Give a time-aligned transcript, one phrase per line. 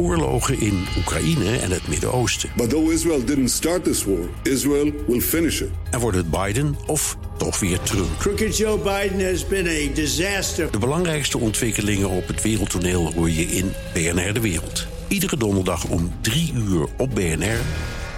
[0.00, 2.50] oorlogen in Oekraïne en het Midden-Oosten.
[2.56, 5.68] But though Israel didn't start this war, Israel will finish it.
[5.90, 8.18] En wordt het Biden of toch weer Trump?
[8.18, 10.70] Crooked Joe Biden has been a disaster.
[10.70, 14.86] De belangrijkste ontwikkelingen op het wereldtoneel hoor je in BNR De Wereld.
[15.08, 17.60] Iedere donderdag om 3 uur op BNR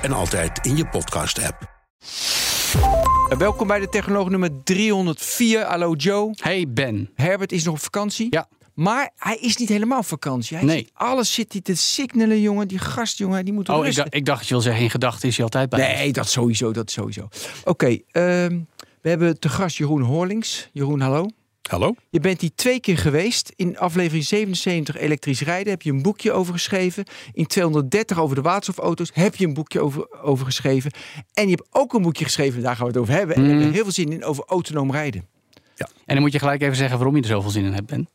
[0.03, 1.71] en altijd in je podcast-app.
[3.39, 5.65] Welkom bij de Technoloog nummer 304.
[5.65, 6.35] Hallo Joe.
[6.41, 7.11] Hey Ben.
[7.15, 8.27] Herbert is nog op vakantie.
[8.31, 8.49] Ja.
[8.75, 10.57] Maar hij is niet helemaal op vakantie.
[10.57, 10.79] Hij Nee.
[10.79, 12.69] zit- alles zit hij te signalen, jongen.
[12.69, 14.03] Die gast, jongen, die moet Oh, ik, rusten.
[14.03, 15.89] dacht- ik dacht dat je wil zeggen, in gedachten is hij altijd bij.
[15.91, 15.99] ons.
[15.99, 17.29] Nee, dat sowieso, dat sowieso.
[17.65, 18.61] Oké, ehm,
[19.01, 20.69] we hebben te gast Jeroen Horlings.
[20.73, 21.27] Jeroen, hallo.
[21.71, 21.95] Hallo?
[22.11, 23.53] Je bent hier twee keer geweest.
[23.57, 27.05] In aflevering 77 elektrisch rijden heb je een boekje over geschreven.
[27.33, 30.91] In 230 over de waterstofauto's heb je een boekje over, over geschreven.
[31.35, 33.37] En je hebt ook een boekje geschreven, daar gaan we het over hebben.
[33.37, 33.57] En we Mhm.
[33.57, 35.27] hebben heel veel zin in over autonoom rijden.
[36.07, 38.09] En dan moet je gelijk even zeggen waarom je er zoveel zin in hebt, Ben.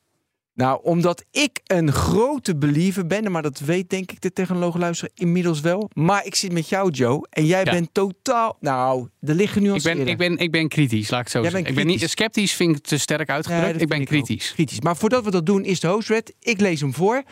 [0.57, 5.11] Nou, omdat ik een grote believer ben, maar dat weet denk ik de technoloog luisteren
[5.15, 5.89] inmiddels wel.
[5.93, 7.71] Maar ik zit met jou, Joe, en jij Ja.
[7.71, 8.57] bent totaal.
[8.59, 11.49] Nou, er liggen nu Ik ben, ik, ben, ik ben kritisch, laat ik zo Jij
[11.49, 11.69] zeggen.
[11.69, 13.81] Ik ben niet sceptisch, vind ik te sterk uitgedrukt.
[13.81, 14.53] ik ben kritisch.
[14.53, 14.81] kritisch.
[14.81, 16.33] Maar voordat we dat doen, is de hostred.
[16.39, 17.23] Ik lees hem voor.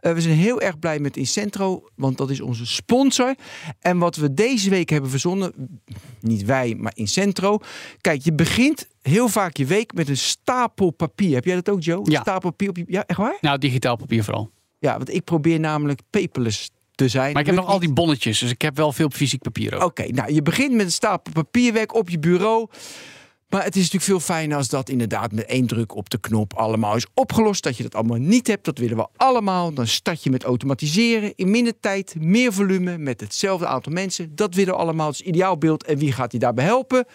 [0.00, 3.34] Eh, we zijn heel erg blij met Incentro, want dat is onze sponsor.
[3.80, 5.52] En wat we deze week hebben verzonnen,
[6.20, 7.58] niet wij, maar Incentro.
[8.00, 11.34] Kijk, je begint heel vaak je week met een stapel papier.
[11.34, 11.98] Heb jij dat ook, Joe?
[12.06, 12.20] Een Ja.
[12.20, 12.84] stapel papier op je...
[12.86, 13.38] Ja, echt waar?
[13.40, 14.50] Nou, digitaal papier vooral.
[14.78, 17.32] Ja, want ik probeer namelijk paperless te zijn.
[17.32, 19.82] Maar ik heb nog al die bonnetjes, dus ik heb wel veel fysiek papier ook.
[19.82, 22.68] Oké, nou je begint met een stapel papierwerk op je bureau.
[23.48, 26.54] Maar het is natuurlijk veel fijner als dat inderdaad met één druk op de knop
[26.54, 27.62] allemaal is opgelost.
[27.62, 29.72] Dat je dat allemaal niet hebt, dat willen we allemaal.
[29.72, 31.32] Dan start je met automatiseren.
[31.34, 34.34] In minder tijd, meer volume, met hetzelfde aantal mensen.
[34.34, 35.06] Dat willen we allemaal.
[35.06, 35.84] Het is ideaalbeeld.
[35.84, 37.06] En wie gaat je daarbij helpen?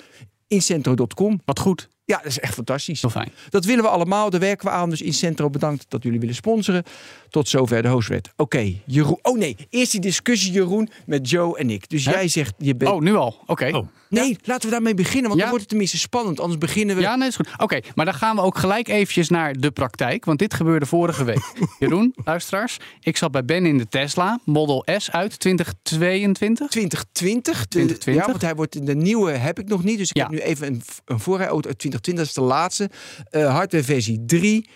[0.54, 1.42] Incentro.com.
[1.46, 3.02] Wat goed, Ja, dat is echt fantastisch.
[3.02, 3.32] heel fijn.
[3.50, 4.90] Dat willen we allemaal, daar werken we aan.
[4.90, 6.84] Dus Incentro, bedankt dat jullie willen sponsoren.
[7.30, 8.30] Tot zover de hostwet.
[8.36, 9.20] Oké, Jeroen.
[9.22, 11.90] Oh nee, eerst die discussie, Jeroen, met Joe en ik.
[11.90, 12.92] Dus jij zegt, je bent...
[12.92, 13.44] Oh, nu al?
[13.46, 13.70] Oké.
[13.78, 13.88] Oh.
[14.14, 15.40] Nee, laten we daarmee beginnen, want Ja.
[15.40, 16.40] dan wordt het tenminste spannend.
[16.40, 17.02] Anders beginnen we...
[17.02, 17.48] Ja, nee, is goed.
[17.58, 20.26] Oké, maar dan gaan we ook gelijk eventjes naar de praktijk.
[20.26, 21.54] Want dit gebeurde vorige week.
[21.80, 22.78] Jeroen, luisteraars.
[23.02, 26.68] Ik zat bij Ben in de Tesla Model S uit 2022.
[26.70, 27.60] 2020.
[27.60, 28.26] de- 2020.
[28.26, 29.98] Ja, want hij wordt in de nieuwe heb ik nog niet.
[29.98, 32.16] Dus ik heb nu even een, een voorrijauto uit 2020.
[32.16, 32.90] Dat is de laatste.
[33.30, 34.70] Eh hardware versie 3.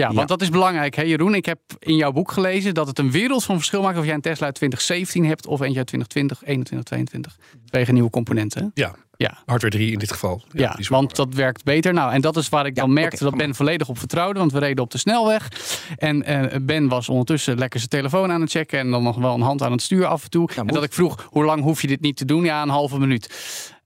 [0.00, 0.14] Ja, Ja.
[0.14, 1.34] want dat is belangrijk, hè, Jeroen.
[1.34, 4.14] Ik heb in jouw boek gelezen dat het een wereld van verschil maakt of jij
[4.14, 7.36] een Tesla uit 2017 hebt of eentje uit 2020, 21, 22.
[7.70, 8.70] Wegen nieuwe componenten.
[8.74, 9.38] Ja, Ja.
[9.46, 10.42] hardware 3 in dit geval.
[10.52, 11.92] Ja, is want dat werkt beter.
[11.92, 14.38] Nou, en dat is waar ik dan merkte dat Ben volledig op vertrouwde.
[14.38, 15.48] Want we reden op de snelweg.
[15.96, 18.78] En eh, Ben was ondertussen lekker zijn telefoon aan het checken.
[18.78, 20.50] En dan nog wel een hand aan het stuur af en toe.
[20.56, 22.44] en dat ik vroeg, hoe lang hoef je dit niet te doen?
[22.44, 23.34] Ja, een halve minuut.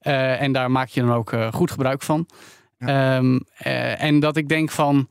[0.01, 2.27] Eh, en daar maak je dan ook eh, goed gebruik van.
[2.79, 5.09] Ehm, eh, en dat ik denk van,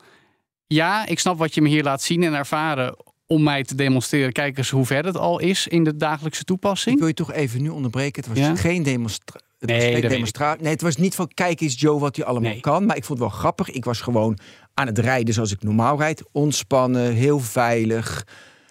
[0.73, 2.95] ja, ik snap wat je me hier laat zien en ervaren
[3.27, 4.31] om mij te demonstreren.
[4.31, 6.97] Kijk eens hoe ver het al is in de dagelijkse Ik toepassing.
[6.99, 8.23] wil je toch even nu onderbreken.
[8.23, 8.55] Het was Ja?
[8.55, 9.47] geen demonstratie.
[9.59, 10.09] Het Nee, was ik.
[10.09, 10.61] demonstratie.
[10.63, 12.59] Nee, het was niet van kijk eens Joe wat hij allemaal Nee.
[12.59, 12.85] kan.
[12.85, 13.69] Maar ik vond het wel grappig.
[13.69, 14.37] Ik was gewoon
[14.73, 16.23] aan het rijden zoals ik normaal rijd.
[16.31, 18.25] Ontspannen, heel veilig.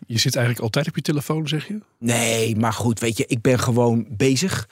[0.06, 1.78] Je zit eigenlijk altijd op je telefoon, zeg je?
[1.98, 4.68] Nee, maar goed, weet je, ik ben gewoon bezig.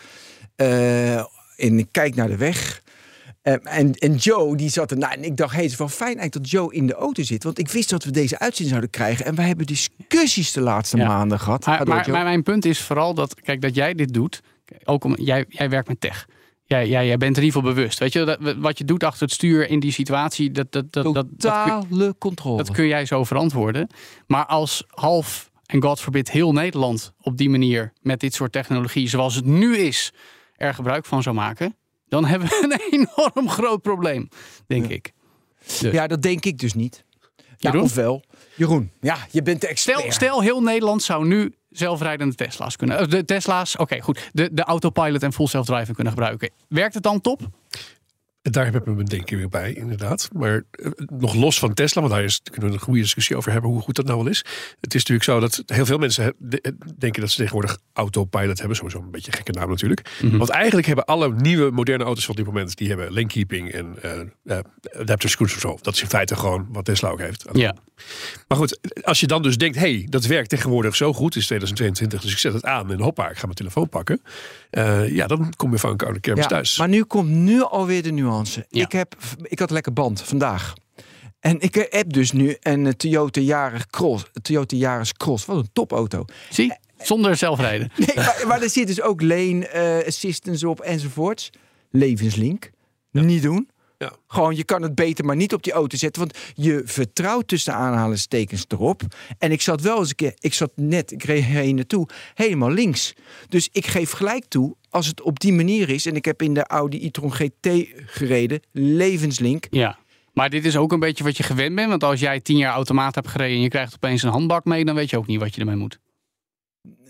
[0.57, 2.83] Eh, en ik kijk naar de weg.
[3.47, 4.97] Eh, en, en Joe, die zat er.
[4.99, 7.23] Nou, en ik dacht, hey, het is wel fijn eigenlijk dat Joe in de auto
[7.23, 7.45] zit.
[7.45, 9.25] Want ik wist dat we deze uitzending zouden krijgen.
[9.25, 11.07] En wij hebben discussies de laatste Ja.
[11.07, 11.67] maanden gehad.
[11.67, 14.41] Maar, mijn punt is vooral dat, kijk, dat jij dit doet.
[14.85, 16.27] Ook om, jij, jij werkt met tech.
[16.65, 17.99] Jij, jij, jij bent er in ieder geval bewust.
[17.99, 21.05] Weet je, dat, wat je doet achter het stuur in die situatie, dat, dat, dat,
[21.05, 22.57] dat, dat, Totale controle.
[22.57, 23.89] dat kun jij zo verantwoorden.
[24.27, 29.09] Maar als half, en God forbid, heel Nederland op die manier met dit soort technologie,
[29.09, 30.13] zoals het nu is,
[30.57, 31.77] er gebruik van zou maken,
[32.09, 34.29] dan hebben we een enorm groot probleem,
[34.67, 35.13] denk ik.
[35.81, 35.93] Dus.
[35.93, 37.05] Ja, dat denk ik dus niet.
[37.59, 37.83] Ja, Jeroen?
[37.83, 38.23] of wel.
[38.55, 39.99] Jeroen, ja, je bent de expert.
[39.99, 42.99] Stel, stel, heel Nederland zou nu zelfrijdende Tesla's kunnen.
[42.99, 44.31] eh, De Tesla's, oké, goed.
[44.33, 46.51] De, de autopilot en full self-driving kunnen gebruiken.
[46.69, 47.41] Werkt het dan top?
[48.51, 50.29] Daar heb ik mijn bedenking weer bij, inderdaad.
[50.33, 53.53] Maar eh, nog los van Tesla, want daar is, kunnen we een goede discussie over
[53.53, 54.39] hebben hoe goed dat nou wel is.
[54.81, 58.77] Het is natuurlijk zo dat heel veel mensen de- denken dat ze tegenwoordig autopilot hebben.
[58.77, 60.11] Sowieso een beetje een gekke naam natuurlijk.
[60.23, 60.37] Mhm.
[60.37, 63.95] Want eigenlijk hebben alle nieuwe moderne auto's van dit moment, die hebben lane keeping en
[64.03, 64.59] eh eh,
[65.01, 65.79] adaptive cruise control.
[65.83, 67.45] Dat is in feite gewoon wat Tesla ook heeft.
[67.53, 67.75] Ja.
[68.49, 72.21] Maar goed, als je dan dus denkt, hey, dat werkt tegenwoordig zo goed, is 2022,
[72.21, 74.23] dus ik zet het aan en hoppa, ik ga mijn telefoon pakken.
[74.71, 76.79] Eh, ja, dan kom je van een koude kermis Ja, thuis.
[76.79, 78.36] Maar nu komt nu alweer de nuance.
[78.45, 78.83] Ja.
[78.83, 80.75] Ik, heb, ik had lekker band vandaag.
[81.41, 84.25] En ik heb dus nu een eh, Toyota Yaris Cross.
[84.43, 85.45] Toyota Yaris Cross.
[85.45, 86.25] Wat een topauto.
[86.51, 86.73] Zie?
[86.99, 87.91] Zonder zelfrijden.
[87.97, 91.51] Nee, maar, maar er zit dus ook lane eh, assistance op enzovoorts.
[91.91, 92.71] Levenslink.
[93.11, 93.69] Niet doen.
[93.99, 94.13] Ja.
[94.27, 96.23] Gewoon, je kan het beter maar niet op die auto zetten.
[96.23, 99.03] Want je vertrouwt tussen aanhalingstekens erop.
[99.39, 102.71] En ik zat wel eens een keer, ik zat net, ik reed heen naartoe, helemaal
[102.71, 103.15] links.
[103.49, 106.07] Dus ik geef gelijk toe, als het op die manier is.
[106.07, 107.69] En ik heb in de Audi e-tron GT
[108.07, 109.67] gereden, levenslink.
[109.71, 109.99] Ja.
[110.33, 111.89] Maar dit is ook een beetje wat je gewend bent.
[111.89, 114.85] Want als jij tien jaar automaat hebt gereden en je krijgt opeens een handbak mee,
[114.85, 115.99] dan weet je ook niet wat je ermee moet.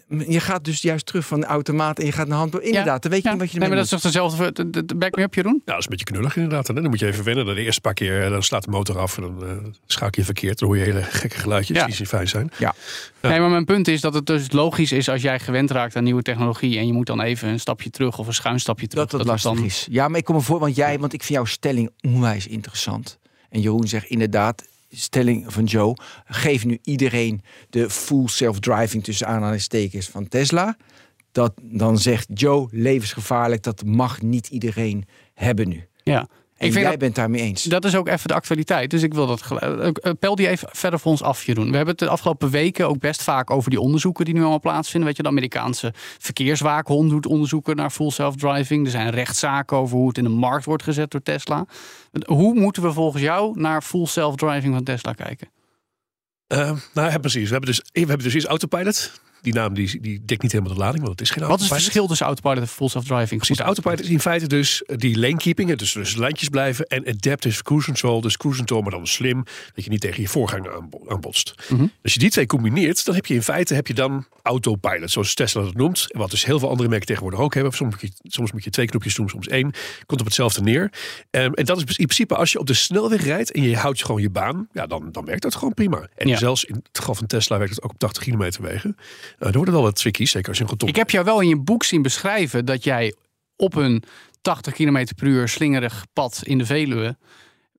[0.09, 2.61] Je gaat dus juist terug van de automaat en je gaat naar hand.
[2.61, 3.35] Inderdaad, dan weet je Ja.
[3.35, 4.71] niet wat je nee, ermee maar dat is toch dezelfde.
[4.71, 5.63] de- de- Back me up, Jeroen?
[5.65, 6.69] Ja, dat is een beetje knullig inderdaad.
[6.69, 7.45] En dan moet je even wennen.
[7.47, 9.57] De eerste paar keer eh, dan slaat de motor af en dan eh
[9.87, 10.59] schakel je verkeerd.
[10.59, 11.87] Dan hoor je hele gekke geluidjes Ja.
[11.87, 12.51] die niet fijn zijn.
[12.59, 12.75] Ja.
[13.23, 13.29] Ja.
[13.29, 16.05] Nee, maar mijn punt is dat het dus logisch is als jij gewend raakt aan
[16.05, 19.07] nieuwe technologie en je moet dan even een stapje terug of een schuin stapje terug.
[19.09, 19.87] dat dat lastig dan, is.
[19.91, 23.19] Ja, maar ik kom me voor, want jij, want ik vind jouw stelling onwijs interessant.
[23.51, 30.09] En Jeroen zegt inderdaad, stelling van Joe, geef nu iedereen de full self-driving tussen aanhalingstekens
[30.09, 30.77] van Tesla.
[31.33, 35.05] Dat dan zegt Joe levensgevaarlijk, dat mag niet iedereen
[35.35, 35.89] hebben nu.
[36.03, 36.29] Ja.
[36.57, 37.63] En Ik vind jij dat, bent daarmee eens.
[37.63, 38.91] dat is ook even de actualiteit.
[38.91, 39.43] Dus ik wil dat.
[39.61, 41.71] eh, eh, Pel die even verder voor ons af, Jeroen.
[41.71, 44.61] We hebben het de afgelopen weken ook best vaak over die onderzoeken die nu allemaal
[44.61, 45.09] plaatsvinden.
[45.09, 48.85] Weet je, de Amerikaanse verkeerswaakhond doet onderzoeken naar full self-driving.
[48.85, 51.67] Er zijn rechtszaken over hoe het in de markt wordt gezet door Tesla.
[52.27, 55.49] Hoe moeten we volgens jou naar full self-driving van Tesla kijken?
[56.47, 57.45] Eh, nou ja, precies.
[57.47, 59.21] We hebben dus, we hebben dus eerst Autopilot.
[59.41, 61.69] Die naam die, die dekt niet helemaal de lading, want het is geen Wat is
[61.69, 63.37] het verschil tussen autopilot en full self-driving?
[63.37, 66.85] Precies, de autopilot is in feite dus die lane keeping, dus, dus lijntjes blijven.
[66.87, 69.45] En adaptive cruise control, dus cruise control, maar dan slim,
[69.75, 71.55] dat je niet tegen je voorganger aanbo- aanbotst.
[71.69, 71.87] Mhm.
[72.03, 75.35] Als je die twee combineert, dan heb je in feite heb je dan autopilot, zoals
[75.35, 76.13] Tesla dat noemt.
[76.13, 77.73] En wat dus heel veel andere merken tegenwoordig ook hebben.
[77.73, 79.73] Soms moet je, soms moet je twee knopjes doen, soms één.
[80.07, 80.93] Komt op hetzelfde neer.
[81.31, 84.05] Ehm, en dat is in principe als je op de snelweg rijdt en je houdt
[84.05, 86.09] gewoon je baan, ja, dan, dan werkt dat gewoon prima.
[86.17, 86.37] En Ja.
[86.37, 88.97] zelfs in het geval van Tesla werkt het ook op 80 kilometer wegen.
[89.39, 91.41] Dan wordt het wel wat tricky, zeker als je een getom Ik heb jou wel
[91.41, 93.15] in je boek zien beschrijven dat jij
[93.57, 94.03] op een
[94.41, 97.17] 80 km per uur slingerig pad in de Veluwe,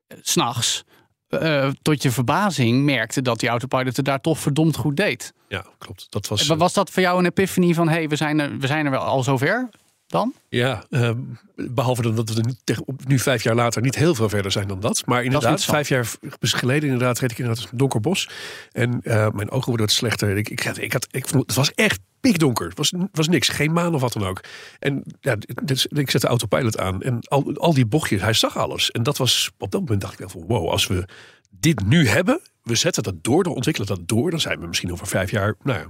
[0.07, 0.83] eh, s'nachts,
[1.27, 5.33] eh, tot je verbazing merkte dat die autopilot het daar toch verdomd goed deed.
[5.47, 6.07] Ja, klopt.
[6.09, 6.47] Dat was.
[6.47, 8.91] Was dat voor jou een epiphany van, hé, hey, we, zijn er, we zijn er
[8.91, 9.69] wel al zover
[10.07, 10.33] dan?
[10.49, 11.19] Ja, ehm,
[11.55, 12.53] behalve dan dat we
[13.07, 15.05] nu, vijf jaar later niet heel veel verder zijn dan dat.
[15.05, 18.29] Maar inderdaad, vijf jaar v- geleden inderdaad reed ik inderdaad een donker bos.
[18.71, 20.37] En eh, mijn ogen worden wat slechter.
[20.37, 22.67] Ik, ik, had, ik, had, ik vond, het was echt pikdonker.
[22.67, 24.41] Het was, was niks, geen maan of wat dan ook.
[24.79, 28.57] En ja, dus, ik zet de autopilot aan en al, al die bochtjes, hij zag
[28.57, 28.91] alles.
[28.91, 31.07] En dat was, op dat moment dacht ik wel van wow, als we
[31.49, 34.91] dit nu hebben, we zetten dat door, dan ontwikkelen dat door, dan zijn we misschien
[34.91, 35.85] over vijf jaar, nou ja,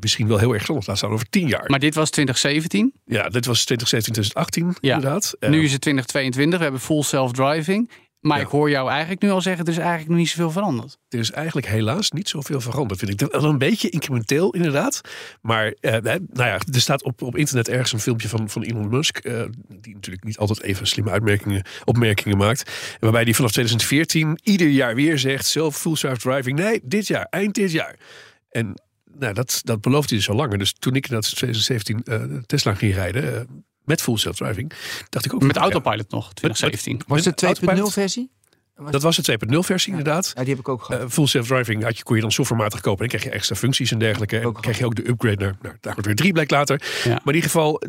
[0.00, 0.86] misschien wel heel erg zonnig.
[0.86, 1.64] Laat staan over tien jaar.
[1.70, 2.92] Maar dit was 2017.
[3.04, 4.94] Ja, dit was 2017, 2018 Ja.
[4.94, 5.34] inderdaad.
[5.38, 6.58] Eh, Nu is het 2022.
[6.58, 7.90] We hebben full self-driving.
[8.20, 8.44] Maar Ja.
[8.44, 10.98] ik hoor jou eigenlijk nu al zeggen, er is eigenlijk nog niet zoveel veranderd.
[11.08, 13.28] er is eigenlijk helaas niet zoveel veranderd, vind ik.
[13.32, 15.00] Wel een beetje incrementeel, inderdaad.
[15.42, 18.88] Maar eh, nou ja, er staat op, op internet ergens een filmpje van, van Elon
[18.88, 19.16] Musk...
[19.18, 19.42] eh,
[19.80, 22.70] die natuurlijk niet altijd even slimme uitmerkingen, opmerkingen maakt.
[22.98, 25.46] Waarbij die vanaf 2014 ieder jaar weer zegt...
[25.46, 27.96] zelf full self-driving, nee, dit jaar, eind dit jaar.
[28.50, 28.82] En
[29.18, 30.58] nou, dat, dat belooft hij dus al langer.
[30.58, 33.36] Dus toen ik in 2017 eh, Tesla ging rijden...
[33.36, 33.44] eh,
[33.84, 34.72] met full self-driving,
[35.08, 35.42] dacht ik ook...
[35.42, 37.00] Met van, ja, autopilot nog, 2017.
[37.06, 37.92] Was het de 2.0 Autopilot?
[37.92, 38.30] versie?
[38.90, 40.32] dat was de 2.0 versie, inderdaad.
[40.34, 41.02] Ja, die heb ik ook gehad.
[41.02, 43.04] Eh, full self-driving had je, kon je dan softwarematig kopen.
[43.04, 44.38] En dan kreeg je extra functies en dergelijke.
[44.38, 46.82] En kreeg je ook de upgrade naar, naar Dakar weer 3 blijkt later.
[47.04, 47.10] Ja.
[47.10, 47.82] Maar in ieder geval,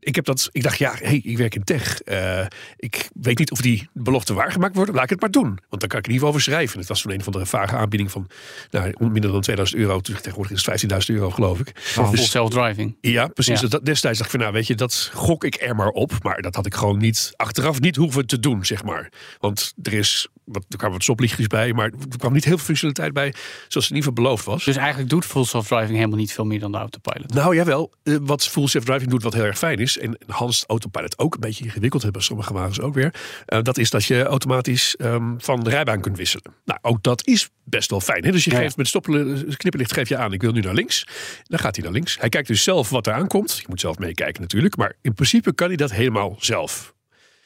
[0.00, 0.48] ik heb dat.
[0.52, 2.00] Ik dacht, ja, hey, ik werk in tech.
[2.00, 4.92] Eh, ik weet niet of die belofte waargemaakt wordt.
[4.92, 5.58] Laat ik het maar doen.
[5.68, 6.78] Want dan kan ik in ieder geval over schrijven.
[6.78, 8.26] Het was toen een van de vage aanbieding van
[8.70, 10.00] nou, minder dan 2000 euro.
[10.00, 11.72] Tegenwoordig is het 15.000 euro, geloof ik.
[11.74, 12.96] Full Dus- self-driving.
[13.00, 13.60] ja, precies.
[13.60, 13.68] Ja.
[13.68, 16.12] Dat, destijds dacht ik van, nou weet je, dat gok ik er maar op.
[16.22, 19.12] Maar dat had ik gewoon niet, achteraf niet hoeven te doen, zeg maar.
[19.38, 22.64] Want er is, wat, er kwamen wat stoplichtjes bij, maar er kwam niet heel veel
[22.64, 23.34] functionaliteit bij,
[23.68, 24.64] zoals in ieder geval beloofd was.
[24.64, 27.34] Dus eigenlijk doet full self-driving helemaal niet veel meer dan de autopilot.
[27.34, 29.98] Nou jawel, eh, wat full self-driving doet wat heel erg fijn is.
[29.98, 33.14] En Hans Autopilot ook een beetje ingewikkeld hebben, sommige wagens ook weer.
[33.46, 36.54] eh, dat is dat je automatisch ehm, van de rijbaan kunt wisselen.
[36.64, 38.24] Nou, ook dat is best wel fijn.
[38.24, 38.30] Hè?
[38.30, 38.58] Dus je ja.
[38.58, 41.06] geeft met stoppen, knipperlicht geef je aan, ik wil nu naar links.
[41.42, 42.18] Dan gaat hij naar links.
[42.18, 43.56] Hij kijkt dus zelf wat er aankomt.
[43.56, 44.76] Je moet zelf meekijken natuurlijk.
[44.76, 46.94] Maar in principe kan hij dat helemaal zelf.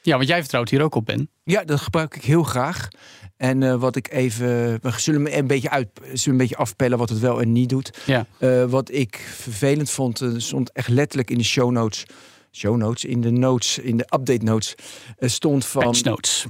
[0.05, 1.29] Ja, want jij vertrouwt hier ook op, Ben.
[1.43, 2.87] Ja, dat gebruik ik heel graag.
[3.37, 4.47] En eh, wat ik even.
[4.81, 7.97] We zullen een beetje uit, zullen een beetje afpellen wat het wel en niet doet.
[8.05, 8.25] Ja.
[8.37, 12.05] Eh, wat ik vervelend vond, eh, stond echt letterlijk in de show notes.
[12.51, 14.75] Show notes, in de notes, in de update notes.
[15.19, 16.45] stond van Patch notes.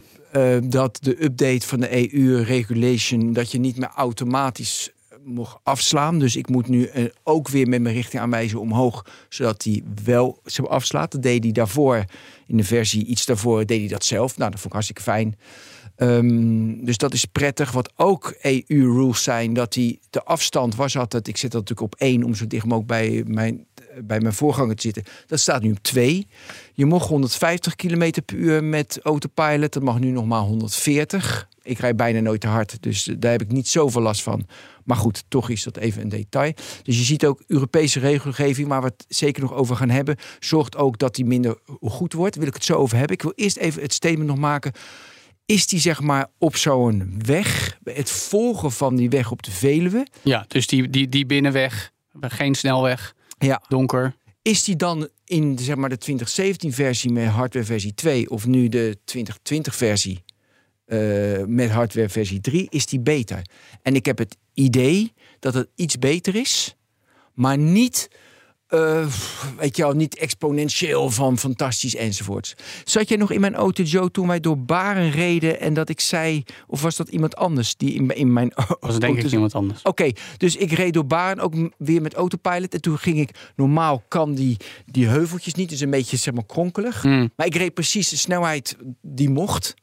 [0.64, 3.34] dat de update van de EU regulation.
[3.34, 4.90] dat je niet meer automatisch
[5.26, 6.20] mocht afslaan.
[6.20, 10.40] Dus ik moet nu eh, ook weer met mijn richting aanwijzen omhoog, zodat hij wel
[10.46, 11.12] ze afslaat.
[11.12, 12.06] Dat deed hij daarvoor
[12.48, 14.38] in de versie iets daarvoor deed hij dat zelf.
[14.38, 15.36] Nou, dat vond ik hartstikke fijn.
[15.96, 17.72] Ehm, dus dat is prettig.
[17.72, 21.28] Wat ook EU-rules zijn, dat die de afstand was altijd.
[21.28, 23.66] Ik zit dat natuurlijk op één om zo dicht mogelijk bij mijn,
[24.04, 25.04] bij mijn voorganger te zitten.
[25.28, 26.28] Dat staat nu op twee.
[26.74, 29.74] Je mocht 150 km per uur met autopilot.
[29.74, 31.48] Dat mag nu nog maar 140.
[31.64, 34.46] Ik rijd bijna nooit te hard, dus daar heb ik niet zoveel last van.
[34.86, 36.54] Maar goed, toch is dat even een detail.
[36.84, 40.78] Dus je ziet ook Europese regelgeving, waar we het zeker nog over gaan hebben, zorgt
[40.78, 42.34] ook dat die minder goed wordt.
[42.34, 43.16] Daar wil ik het zo over hebben.
[43.16, 44.72] Ik wil eerst even het statement nog maken.
[45.46, 50.08] Is die zeg maar op zo'n weg, het volgen van die weg op de Veluwe,
[50.24, 54.16] Ja, dus die, die, die binnenweg, geen snelweg, ja, donker.
[54.42, 58.70] is die dan in zeg maar, de 2017 versie met hardware versie 2 of nu
[58.70, 59.76] de 2020
[60.86, 60.98] eh,
[61.46, 63.42] met hardware versie 3, is die beter?
[63.82, 66.76] En ik heb het idee dat het iets beter is,
[67.34, 68.08] maar niet,
[68.68, 69.08] eh,
[69.58, 72.54] weet je wel, niet exponentieel van fantastisch enzovoorts.
[72.84, 76.00] Zat jij nog in mijn auto, Joe, toen wij door Baren reden en dat ik
[76.00, 79.34] zei, of was dat iemand anders die in, in mijn Dat was denk ik auto-
[79.36, 79.82] iemand anders.
[79.82, 82.74] Oké, dus ik reed door Baren ook weer met autopilot.
[82.74, 86.46] En toen ging ik, normaal kan die, die heuveltjes niet, dus een beetje zeg maar
[86.46, 87.02] kronkelig.
[87.02, 87.32] Hmm.
[87.36, 89.74] Maar ik reed precies de snelheid die mocht.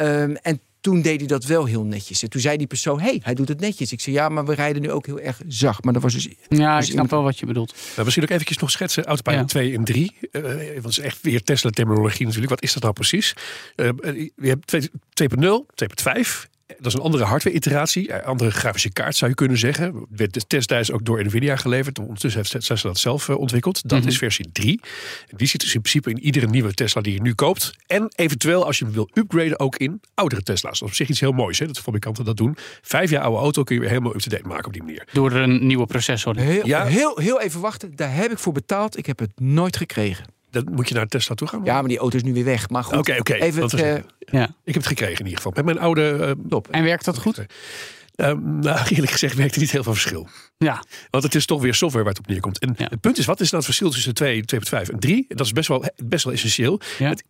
[0.00, 2.22] Ehm, en toen deed hij dat wel heel netjes.
[2.22, 3.92] En toen zei die persoon, hey, hij doet het netjes.
[3.92, 5.84] Ik zei, ja, maar we rijden nu ook heel erg zacht.
[5.84, 6.28] Maar dat was dus...
[6.48, 7.74] Ja, ik dus snap wel wat je bedoelt.
[7.90, 9.04] Nou, misschien ook eventjes nog schetsen.
[9.04, 9.46] Autopilot Ja.
[9.46, 10.16] 2 en 3.
[10.30, 12.50] Eh, want het is echt weer Tesla-terminologie natuurlijk.
[12.50, 13.34] Wat is dat nou precies?
[13.76, 13.88] Eh,
[14.36, 16.48] je hebt 2 2.0, 2.5.
[16.78, 18.12] Dat is een andere hardware-iteratie.
[18.12, 20.06] eh, Andere grafische kaart zou je kunnen zeggen.
[20.10, 21.98] Werd de testtijd ook door Nvidia geleverd.
[21.98, 23.88] Ondertussen heeft Tesla dat zelf eh, ontwikkeld.
[23.88, 24.08] Dat Mhm.
[24.08, 24.80] is versie 3.
[25.28, 27.72] En die zit dus in principe in iedere nieuwe Tesla die je nu koopt.
[27.86, 30.78] En eventueel als je hem wil upgraden ook in oudere Tesla's.
[30.78, 31.58] Dat is op zich iets heel moois.
[31.58, 31.66] Hè?
[31.66, 32.56] Dat fabrikanten dat doen.
[32.82, 35.06] Vijf jaar oude auto kun je weer helemaal up-to-date maken op die manier.
[35.12, 36.36] Door een nieuwe processor.
[36.36, 36.84] Heel, Ja.
[36.86, 37.96] heel, heel even wachten.
[37.96, 38.98] Daar heb ik voor betaald.
[38.98, 40.24] Ik heb het nooit gekregen.
[40.50, 41.64] Dan moet je naar Tesla toe gaan.
[41.64, 42.68] Ja, maar die auto is nu weer weg.
[42.68, 43.34] Maar goed, Oké, oké.
[43.34, 43.68] even...
[43.68, 44.44] Eh, Ja.
[44.44, 45.52] Ik heb het gekregen in ieder geval.
[45.54, 46.10] Met mijn oude...
[46.12, 46.68] eh, top.
[46.70, 47.46] En werkt dat goed?
[48.16, 50.28] Ehm, nou, eerlijk gezegd werkt er niet heel veel verschil.
[50.58, 50.84] Ja.
[51.10, 52.58] Want het is toch weer software waar het op neerkomt.
[52.58, 52.86] En Ja.
[52.90, 54.42] het punt is, wat is nou het verschil tussen 2,
[54.84, 55.24] 2.5 en 3?
[55.28, 56.80] Dat is best wel, best wel essentieel.
[56.98, 57.08] Ja.
[57.08, 57.24] Het-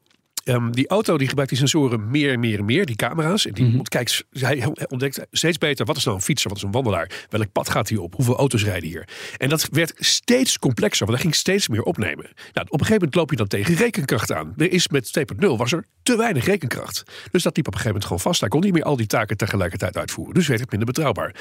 [0.44, 2.86] ehm, die auto die gebruikt die sensoren meer en meer en meer.
[2.86, 3.46] Die camera's.
[3.46, 3.82] En die Mhm.
[3.82, 5.86] kijkt, hij ontdekt steeds beter.
[5.86, 6.48] Wat is nou een fietser?
[6.48, 7.26] Wat is een wandelaar?
[7.28, 8.14] Welk pad gaat hij op?
[8.14, 9.08] Hoeveel auto's rijden hier?
[9.36, 11.06] En dat werd steeds complexer.
[11.06, 12.24] Want hij ging steeds meer opnemen.
[12.24, 14.54] Nou, op een gegeven moment loop je dan tegen rekenkracht aan.
[14.56, 17.02] Er is met 2.0 was er te weinig rekenkracht.
[17.30, 18.40] Dus dat liep op een gegeven moment gewoon vast.
[18.40, 20.34] Hij kon niet meer al die taken tegelijkertijd uitvoeren.
[20.34, 21.34] Dus werd het minder betrouwbaar.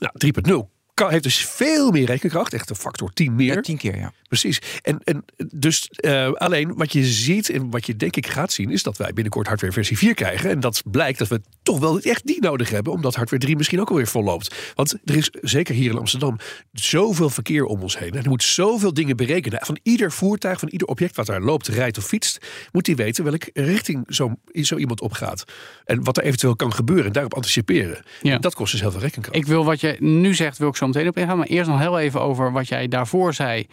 [0.00, 2.52] Nou, 3.0 kan, heeft dus veel meer rekenkracht.
[2.52, 3.54] Echt een factor 10 meer.
[3.54, 4.12] Ja, tien keer, ja.
[4.28, 4.60] Precies.
[4.82, 5.24] En, en
[5.54, 8.96] dus eh, alleen wat je ziet en wat je denk ik gaat zien, is dat
[8.96, 10.50] wij binnenkort hardware versie 4 krijgen.
[10.50, 13.80] En dat blijkt dat we toch wel echt die nodig hebben, omdat hardware 3 misschien
[13.80, 14.54] ook alweer vol loopt.
[14.74, 16.38] Want er is zeker hier in Amsterdam
[16.72, 18.12] zoveel verkeer om ons heen.
[18.12, 19.66] En er moet zoveel dingen berekenen.
[19.66, 23.24] Van ieder voertuig, van ieder object wat daar loopt, rijdt of fietst, moet hij weten
[23.24, 25.44] welke richting zo, zo iemand opgaat.
[25.84, 28.04] En wat er eventueel kan gebeuren en daarop anticiperen.
[28.22, 28.34] Ja.
[28.34, 29.36] En dat kost dus heel veel rekenkracht.
[29.36, 31.38] Ik wil wat je nu zegt, wil ik zo meteen op ingaan.
[31.38, 33.66] Maar eerst nog heel even over wat jij daarvoor zei.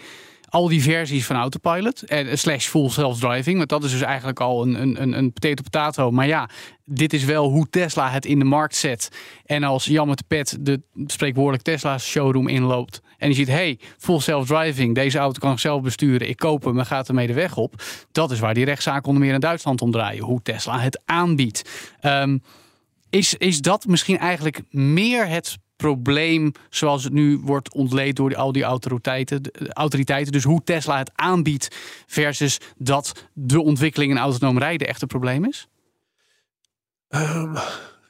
[0.49, 2.03] Al die versies van Autopilot.
[2.03, 3.57] En slash full self-driving.
[3.57, 6.11] Want dat is dus eigenlijk al een, een, een, potato potato.
[6.11, 6.49] Maar ja,
[6.85, 9.09] dit is wel hoe Tesla het in de markt zet.
[9.45, 13.01] En als Jan met de pet de spreekwoordelijk Tesla showroom inloopt.
[13.17, 14.95] En je ziet, hey, full self-driving.
[14.95, 16.29] Deze auto kan zichzelf besturen.
[16.29, 17.83] Ik koop hem en gaat ermee de weg op.
[18.11, 20.23] Dat is waar die rechtszaak onder meer in Duitsland om draaien.
[20.23, 21.69] Hoe Tesla het aanbiedt.
[21.99, 22.37] Ehm,
[23.11, 28.51] is, is dat misschien eigenlijk meer het probleem zoals het nu wordt ontleed door al
[28.51, 30.31] die autoriteiten, de autoriteiten?
[30.31, 31.75] Dus hoe Tesla het aanbiedt
[32.07, 35.67] versus dat de ontwikkeling in autonoom rijden echt een probleem is?
[37.09, 37.57] Ehm,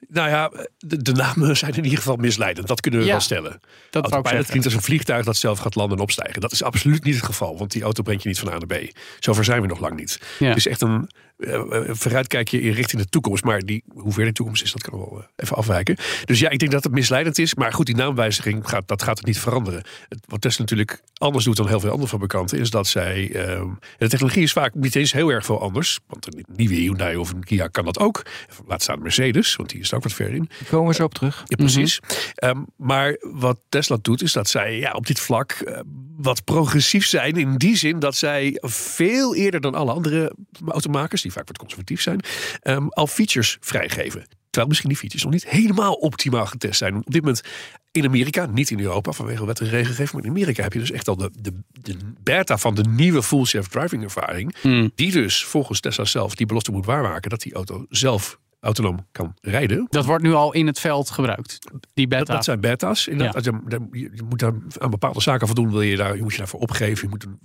[0.07, 2.67] nou ja, de, de namen zijn in ieder geval misleidend.
[2.67, 3.59] Dat kunnen we Ja, wel stellen.
[3.89, 6.41] Dat Autopilot klinkt als een vliegtuig dat zelf gaat landen en opstijgen.
[6.41, 8.79] Dat is absoluut niet het geval, want die auto brengt je niet van A naar
[8.79, 8.91] B.
[9.19, 10.21] Zover zijn we nog lang niet.
[10.39, 10.47] Ja.
[10.47, 11.09] Het is echt een
[11.41, 13.43] eh, eh, vooruitkijkje in richting de toekomst.
[13.43, 15.95] Maar die, hoe ver de toekomst is, dat kan wel eh, even afwijken.
[16.25, 17.55] Dus ja, ik denk dat het misleidend is.
[17.55, 19.83] Maar goed, die naamwijziging, gaat, dat gaat het niet veranderen.
[20.27, 22.60] Wat Tesla natuurlijk anders doet dan heel veel andere fabrikanten...
[22.60, 23.31] is dat zij...
[23.31, 23.67] ehm,
[23.98, 26.00] de technologie is vaak niet eens heel erg veel anders.
[26.07, 28.25] Want een nieuwe Hyundai of een Kia kan dat ook.
[28.67, 30.50] Laat staan Mercedes, want die is er ook wat ver in.
[30.60, 31.43] Daar komen we zo op terug.
[31.45, 32.00] Ja, precies.
[32.36, 35.63] Ehm, maar wat Tesla doet, is dat zij ja, op dit vlak
[36.21, 37.36] wat progressief zijn.
[37.36, 40.36] In die zin dat zij veel eerder dan alle andere
[40.67, 42.19] automakers, die vaak wat conservatief zijn,
[42.61, 44.25] ehm, al features vrijgeven.
[44.50, 46.95] Terwijl misschien die features nog niet helemaal optimaal getest zijn.
[46.95, 47.41] Op dit moment
[47.91, 50.91] in Amerika, niet in Europa vanwege wet en regelgeving, maar in Amerika heb je dus
[50.91, 54.55] echt al de, de, de beta van de nieuwe full self-driving ervaring.
[54.95, 59.33] Die dus volgens Tesla zelf die belofte moet waarmaken dat die auto zelf autonoom kan
[59.41, 59.88] rijden.
[59.89, 61.59] Dat wordt nu al in het veld gebruikt.
[61.93, 62.33] Die beta.
[62.33, 63.07] dat zijn beta's.
[63.07, 63.51] Inderdaad, je,
[63.91, 65.71] je- je moet daar aan bepaalde zaken voldoen.
[65.71, 67.03] Wil je, daar, je moet je daarvoor opgeven.
[67.03, 67.39] Je moet een,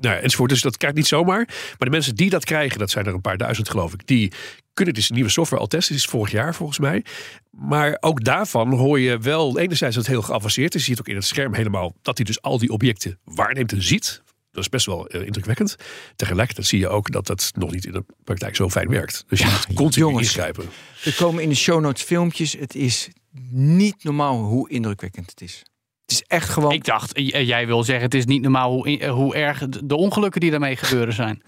[0.00, 0.50] nou, ja, enzovoort.
[0.50, 1.44] Dus dat krijgt niet zomaar.
[1.46, 4.06] Maar de mensen die dat krijgen, dat zijn er een paar duizend geloof ik.
[4.06, 4.32] Die
[4.74, 5.94] kunnen dus nieuwe software al testen.
[5.94, 7.04] Dat is vorig jaar volgens mij.
[7.50, 10.80] Maar ook daarvan hoor je wel enerzijds dat het heel geavanceerd is.
[10.80, 13.82] Je ziet ook in het scherm helemaal dat hij dus al die objecten waarneemt en
[13.82, 14.22] ziet.
[14.50, 15.76] Dat is best wel eh, indrukwekkend.
[16.16, 19.24] Tegelijkertijd zie je ook dat dat nog niet in de praktijk zo fijn werkt.
[19.28, 20.26] Dus je moet continu jongens.
[20.26, 20.64] ingrijpen.
[21.04, 22.52] Er komen in de show notes filmpjes.
[22.52, 23.08] Het is
[23.50, 25.62] niet normaal hoe indrukwekkend het is.
[26.06, 26.72] Het is echt gewoon...
[26.72, 29.96] Ik dacht, eh, jij wil zeggen, het is niet normaal hoe, eh, hoe erg de
[29.96, 31.42] ongelukken die daarmee gebeuren zijn.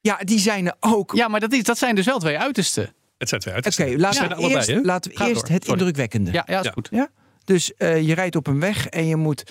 [0.00, 1.12] Ja, die zijn er ook.
[1.14, 2.92] Ja, maar dat, is, dat zijn dus wel twee uitersten.
[3.18, 4.00] Het zijn twee Oké, uitersten.
[4.00, 4.80] laten, we er allebei, eerst, hè?
[4.80, 5.78] laten we eerst door, het sorry.
[5.78, 6.32] indrukwekkende.
[6.32, 6.70] Ja, ja is Ja.
[6.72, 6.88] goed.
[6.90, 7.08] Ja?
[7.44, 9.44] Dus eh, je rijdt op een weg en je moet.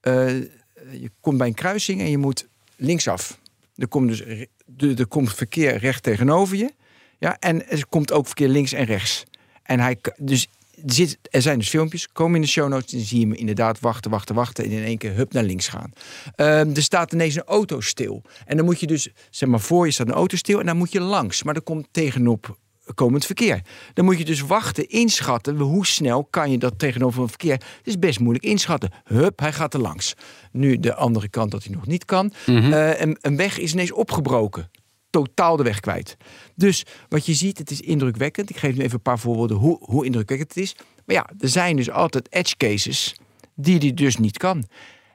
[0.00, 0.28] eh,
[0.90, 2.46] je komt bij een kruising en je moet
[2.76, 3.38] linksaf.
[3.76, 4.22] Er komt dus
[4.66, 6.72] de- er komt verkeer recht tegenover je.
[7.18, 9.24] Ja, en er komt ook verkeer links en rechts.
[9.62, 10.48] En hij dus
[10.86, 13.80] zit, er zijn dus filmpjes, komen in de show notes, dan zie je hem inderdaad
[13.80, 15.92] wachten, wachten, wachten en in één keer hup naar links gaan.
[16.34, 18.22] Ehm, er staat ineens een auto stil.
[18.46, 20.76] En dan moet je dus, zeg maar, voor je staat een auto stil en dan
[20.76, 21.42] moet je langs.
[21.42, 22.56] Maar er komt tegenop
[22.94, 23.60] komend verkeer.
[23.94, 25.58] Dan moet je dus wachten, inschatten.
[25.58, 27.52] Hoe snel kan je dat tegenover een verkeer?
[27.52, 28.90] Het is best moeilijk inschatten.
[29.04, 30.14] Hup, hij gaat er langs.
[30.52, 32.32] Nu de andere kant dat hij nog niet kan.
[32.46, 34.70] Eh, een, een weg is ineens opgebroken.
[35.12, 36.16] Totaal de weg kwijt.
[36.54, 38.50] Dus wat je ziet, het is indrukwekkend.
[38.50, 40.76] Ik geef nu even een paar voorbeelden hoe, hoe indrukwekkend het is.
[41.06, 43.14] Maar ja, er zijn dus altijd edge cases
[43.54, 44.64] die die dus niet kan.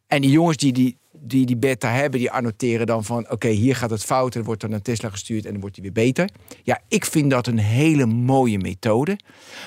[0.07, 3.31] En die jongens die die, die, die beta hebben, die annoteren dan van...
[3.31, 5.45] oké, hier gaat het fout, en wordt dan naar Tesla gestuurd...
[5.45, 6.29] en dan wordt hij weer beter.
[6.63, 9.19] Ja, ik vind dat een hele mooie methode.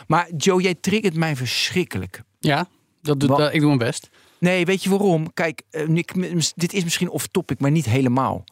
[0.06, 2.22] Maar Joe, jij triggert mij verschrikkelijk.
[2.38, 2.68] Ja,
[3.02, 4.08] dat doet, Wa- dat- ik doe mijn best.
[4.38, 5.32] Nee, weet je waarom?
[5.32, 6.02] Kijk, eh,
[6.54, 8.44] dit is misschien off-topic, maar niet helemaal.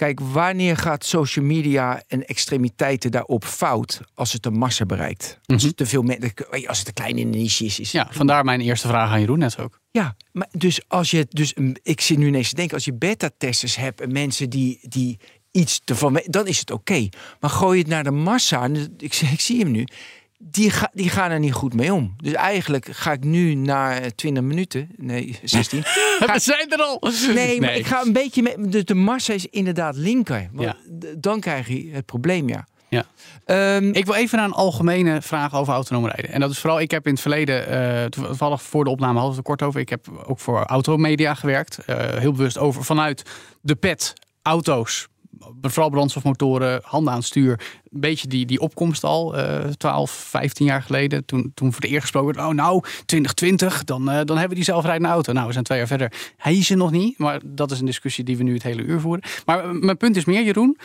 [0.00, 5.38] Kijk, wanneer gaat social media en extremiteiten daarop fout als het de massa bereikt?
[5.46, 6.32] Als het te veel mensen,
[6.66, 7.80] als het te klein in de niche is.
[7.80, 9.80] is Ja, vandaar mijn eerste vraag aan Jeroen net ook.
[9.90, 13.76] ja, maar dus als je, dus ik zit nu ineens te denken, als je beta-testers
[13.76, 15.18] hebt en mensen die, die
[15.50, 17.08] iets ervan dan is het oké.
[17.40, 19.84] Maar gooi je het naar de massa, en ik, ik zie hem nu,
[20.42, 22.14] die, ga, die gaan er niet goed mee om.
[22.16, 25.80] Dus eigenlijk ga ik nu na 20 minuten, nee, 16.
[26.20, 27.02] We zijn er al!
[27.34, 28.72] Nee, maar ik ga een beetje met.
[28.72, 30.48] De, de massa is inderdaad linker.
[30.52, 30.76] Want Ja.
[31.18, 32.66] Dan krijg je het probleem, ja.
[32.88, 33.04] Ja.
[33.44, 36.30] Ehm, Ik wil even naar een algemene vraag over autonoom rijden.
[36.32, 39.30] En dat is vooral, ik heb in het verleden, eh, toevallig voor de opname hadden
[39.30, 39.80] we het kort over.
[39.80, 41.78] Ik heb ook voor automedia gewerkt.
[41.78, 43.22] eh, heel bewust over vanuit
[43.60, 45.08] de pet, auto's,
[45.60, 47.60] vooral brandstofmotoren, handen aan stuur.
[47.90, 51.24] Een beetje die, die opkomst al, eh 12, 15 jaar geleden.
[51.24, 54.54] Toen, toen voor de eerst gesproken werd, oh nou, 2020, dan, eh, dan hebben we
[54.54, 55.32] die zelfrijdende auto.
[55.32, 56.12] Nou, we zijn twee jaar verder.
[56.36, 58.82] Hij is er nog niet, maar dat is een discussie die we nu het hele
[58.82, 59.24] uur voeren.
[59.46, 60.78] Maar eh, mijn punt is meer, Jeroen.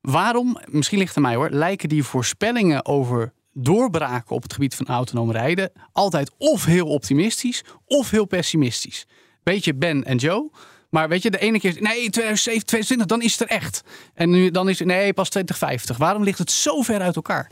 [0.00, 4.74] Waarom, misschien ligt het aan mij hoor, lijken die voorspellingen over doorbraken op het gebied
[4.74, 9.06] van autonoom rijden altijd of heel optimistisch of heel pessimistisch?
[9.42, 10.50] Beetje Ben en Joe.
[10.90, 13.82] Maar weet je, de ene keer, nee, 2007, 2020, dan is het er echt.
[14.14, 15.96] En nu, dan is het, nee, pas 2050.
[15.96, 17.48] Waarom ligt het zo ver uit elkaar?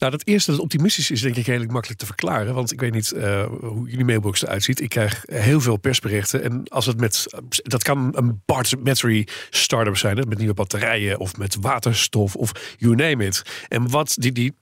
[0.00, 2.54] Nou, dat eerste, dat optimistisch is denk ik redelijk makkelijk te verklaren.
[2.54, 4.80] Want ik weet niet eh, hoe jullie mailbox eruit ziet.
[4.80, 6.42] Ik krijg heel veel persberichten.
[6.42, 7.26] En als het met,
[7.62, 10.16] dat kan een bat- battery startup zijn.
[10.28, 13.42] Met nieuwe batterijen of met waterstof of you name it.
[13.68, 14.52] En wat die, die,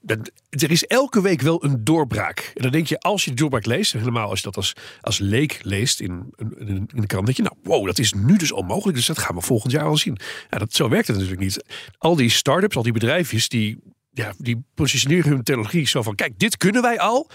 [0.49, 2.51] er is elke week wel een doorbraak.
[2.55, 4.73] En dan denk je, als je die doorbraak leest, en helemaal als je dat als,
[5.01, 8.37] als leek leest in, in, in de krant, denk je, nou, wow, dat is nu
[8.37, 8.97] dus al mogelijk.
[8.97, 10.17] Dus dat gaan we volgend jaar al zien.
[10.49, 11.63] Ja, dat, zo werkt het natuurlijk niet.
[11.97, 13.79] Al die startups, al die bedrijfjes, die
[14.19, 17.29] ja, die positioneren hun technologie zo van: kijk, dit kunnen wij al.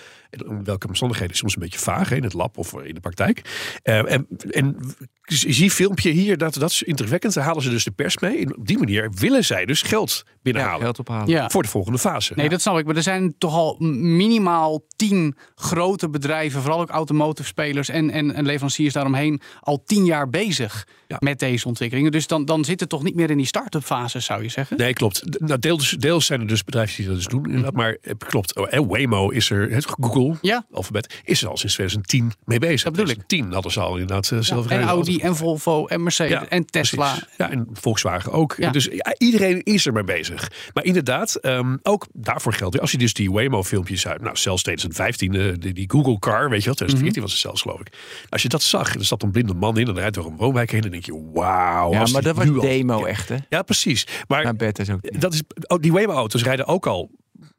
[0.64, 3.42] Welke omstandigheden is soms een beetje vaag hè, in het lab of in de praktijk.
[3.82, 4.76] Eh, en, en
[5.24, 7.34] je ziet filmpje hier, dat, dat is indrukwekkend.
[7.34, 8.38] Daar halen ze dus de pers mee.
[8.38, 11.28] En op die manier willen zij dus geld ja, binnenhalen geld ophalen.
[11.28, 11.50] Ja.
[11.50, 12.32] voor de volgende fase.
[12.36, 12.86] Nee, dat snap ik.
[12.86, 18.34] Maar er zijn toch al minimaal tien grote bedrijven, vooral ook automotive spelers en, en,
[18.34, 21.16] en leveranciers daaromheen, al tien jaar bezig Ja.
[21.20, 22.12] met deze ontwikkelingen.
[22.12, 24.76] Dus dan, dan zit het toch niet meer in die start-up fase, zou je zeggen?
[24.76, 25.40] Nee, klopt.
[25.40, 27.44] Nou, deels, deels zijn er dus bedrijven die dat dus doen.
[27.44, 27.72] Inderdaad.
[27.72, 28.56] Maar eh, klopt.
[28.56, 30.66] Oh, en Waymo is er, het Google, Ja.
[30.72, 32.82] alfabet, is er al sinds 2010 mee bezig.
[32.82, 33.14] Dat bedoel ik.
[33.26, 37.10] 2010 hadden ze al inderdaad eh, zelf en Audi en Volvo en Mercedes en Tesla.
[37.10, 37.28] precies.
[37.36, 38.54] Ja, en Volkswagen ook.
[38.58, 38.70] Ja.
[38.70, 40.50] Dus ja, iedereen is er mee bezig.
[40.74, 42.72] Maar inderdaad, ehm, ook daarvoor geldt.
[42.72, 46.48] weer, Als je dus die Waymo-filmpjes uit, nou, zelfs 2015, eh, die, die Google Car,
[46.50, 47.88] weet je wel, 2014 was het zelfs, geloof ik.
[48.28, 50.36] Als je dat zag, en er zat een blinde man in en rijdt door een
[50.36, 51.90] woonwijk heen, dan denk je, wauw.
[51.90, 53.06] Ja, maar die dat was nu al- demo Ja.
[53.06, 53.36] echt, hè?
[53.48, 54.06] Ja, precies.
[54.28, 55.20] Maar Maar is ook.
[55.20, 57.10] dat is, oh, die Waymo-auto's rijden ook al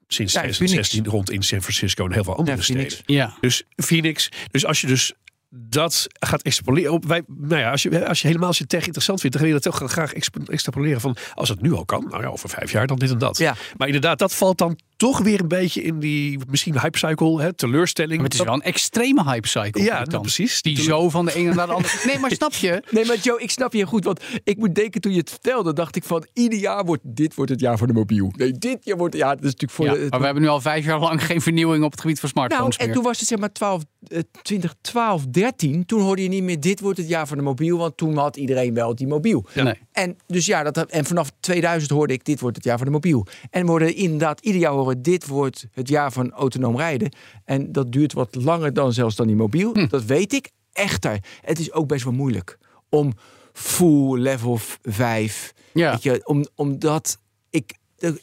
[0.07, 0.57] sinds Ja, in Phoenix.
[0.89, 2.93] 2016 rond in San Francisco en heel veel andere Ja, Phoenix.
[2.93, 3.13] steden.
[3.15, 3.37] Ja.
[3.41, 4.29] Dus Phoenix.
[4.51, 5.13] Dus als je dus
[5.57, 6.91] dat gaat extrapoleren.
[6.91, 9.45] op- Wij, nou ja, als je, als je helemaal als je tech interessant vindt, dan
[9.45, 10.13] ga je dat toch graag
[10.47, 13.17] extrapoleren van als het nu al kan, nou ja, over vijf jaar dan dit en
[13.17, 13.37] dat.
[13.37, 13.55] Ja.
[13.77, 18.15] Maar inderdaad, dat valt dan toch weer een beetje in die misschien hypecycle, hè, teleurstelling.
[18.15, 19.23] Maar het is wel een extreme.
[19.23, 20.21] Ja, ik nou, dan.
[20.21, 20.62] precies.
[20.62, 21.93] Die zo van de ene naar de andere.
[22.05, 22.84] Nee, maar snap je?
[22.91, 24.03] Nee, maar Joe, ik snap je goed.
[24.03, 26.27] Want ik moet denken, toen je het vertelde, dacht ik van...
[26.34, 28.34] ieder jaar wordt dit wordt het jaar voor de mobiel.
[28.36, 29.15] Nee, dit jaar wordt...
[29.15, 30.08] Ja, dat is natuurlijk voor Ja, de...
[30.10, 32.47] maar we hebben nu al vijf jaar lang geen vernieuwing op het gebied van nou,
[32.47, 32.95] smartphones en meer.
[32.95, 35.86] toen was het zeg maar 12, eh, 2012, 13.
[35.86, 37.77] Toen hoorde je niet meer, dit wordt het jaar voor de mobiel.
[37.77, 39.45] Want toen had iedereen wel die mobiel.
[39.53, 39.79] Nee.
[39.95, 42.91] En, dus ja, dat, en vanaf 2000 hoorde ik, dit wordt het jaar voor de
[42.91, 43.25] mobiel.
[43.49, 47.12] En we worden inderdaad ieder jaar horen, dit wordt het jaar van autonoom rijden.
[47.45, 49.73] En dat duurt wat langer dan zelfs dan die mobiel.
[49.73, 49.88] Hm.
[49.88, 50.49] Dat weet ik.
[50.73, 52.58] Echter, het is ook best wel moeilijk
[52.89, 53.13] om
[53.53, 55.53] full level 5.
[55.73, 55.91] Ja.
[55.91, 57.17] Weet je, om, omdat
[57.49, 57.73] ik,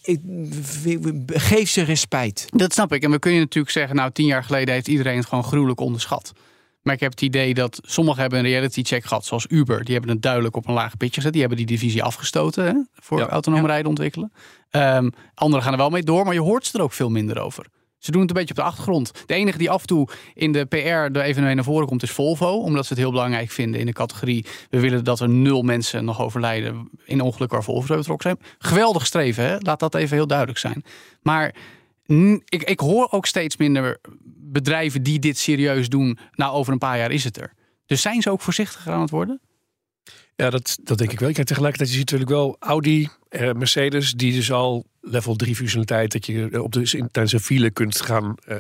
[0.03, 0.21] ik,
[1.27, 2.47] geef ze respect.
[2.49, 3.03] Dat snap ik.
[3.03, 6.33] En we kunnen natuurlijk zeggen, nou, tien jaar geleden heeft iedereen het gewoon gruwelijk onderschat.
[6.83, 9.85] Maar ik heb het idee dat sommigen hebben een reality check gehad, zoals Uber.
[9.85, 11.33] Die hebben het duidelijk op een laag pitje gezet.
[11.33, 13.29] Die hebben die divisie afgestoten hè, voor Ja.
[13.29, 14.33] autonoom rijden ontwikkelen.
[14.71, 17.41] Ehm, anderen gaan er wel mee door, maar je hoort ze er ook veel minder
[17.41, 17.67] over.
[17.99, 19.13] Ze doen het een beetje op de achtergrond.
[19.27, 22.11] De enige die af en toe in de PR er even naar voren komt is
[22.11, 22.59] Volvo.
[22.59, 24.47] Omdat ze het heel belangrijk vinden in de categorie...
[24.71, 28.55] we willen dat er nul mensen nog overlijden in ongelukken waar Volvo betrokken zijn.
[28.59, 29.57] Geweldig streven, hè?
[29.59, 30.85] laat dat even heel duidelijk zijn.
[31.23, 31.55] Maar
[32.45, 34.01] ik, ik hoor ook steeds minder
[34.53, 36.19] bedrijven die dit serieus doen.
[36.33, 37.53] Nou, over een paar jaar is het er.
[37.87, 39.41] Dus zijn ze ook voorzichtiger aan het worden?
[40.37, 41.33] Ja, dat, dat denk ik wel.
[41.33, 46.13] Kijk, tegelijkertijd je ziet natuurlijk wel Audi, eh, Mercedes, die dus al level 3 functionaliteit,
[46.13, 48.57] dat je eh, op de, tijdens een file kunt gaan, eh,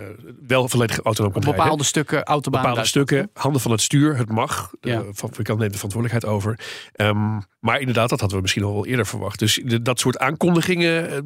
[0.47, 1.61] wel volledig autonoom kan rijden.
[1.63, 2.63] bepaalde stukken autobaan.
[2.63, 4.71] bepaalde stukken, handen van het stuur, het mag.
[4.81, 5.03] De Ja.
[5.15, 6.59] fabrikant neemt de verantwoordelijkheid over.
[6.93, 9.39] Ehm, maar inderdaad, dat hadden we misschien al eerder verwacht.
[9.39, 11.25] Dus de- dat soort aankondigingen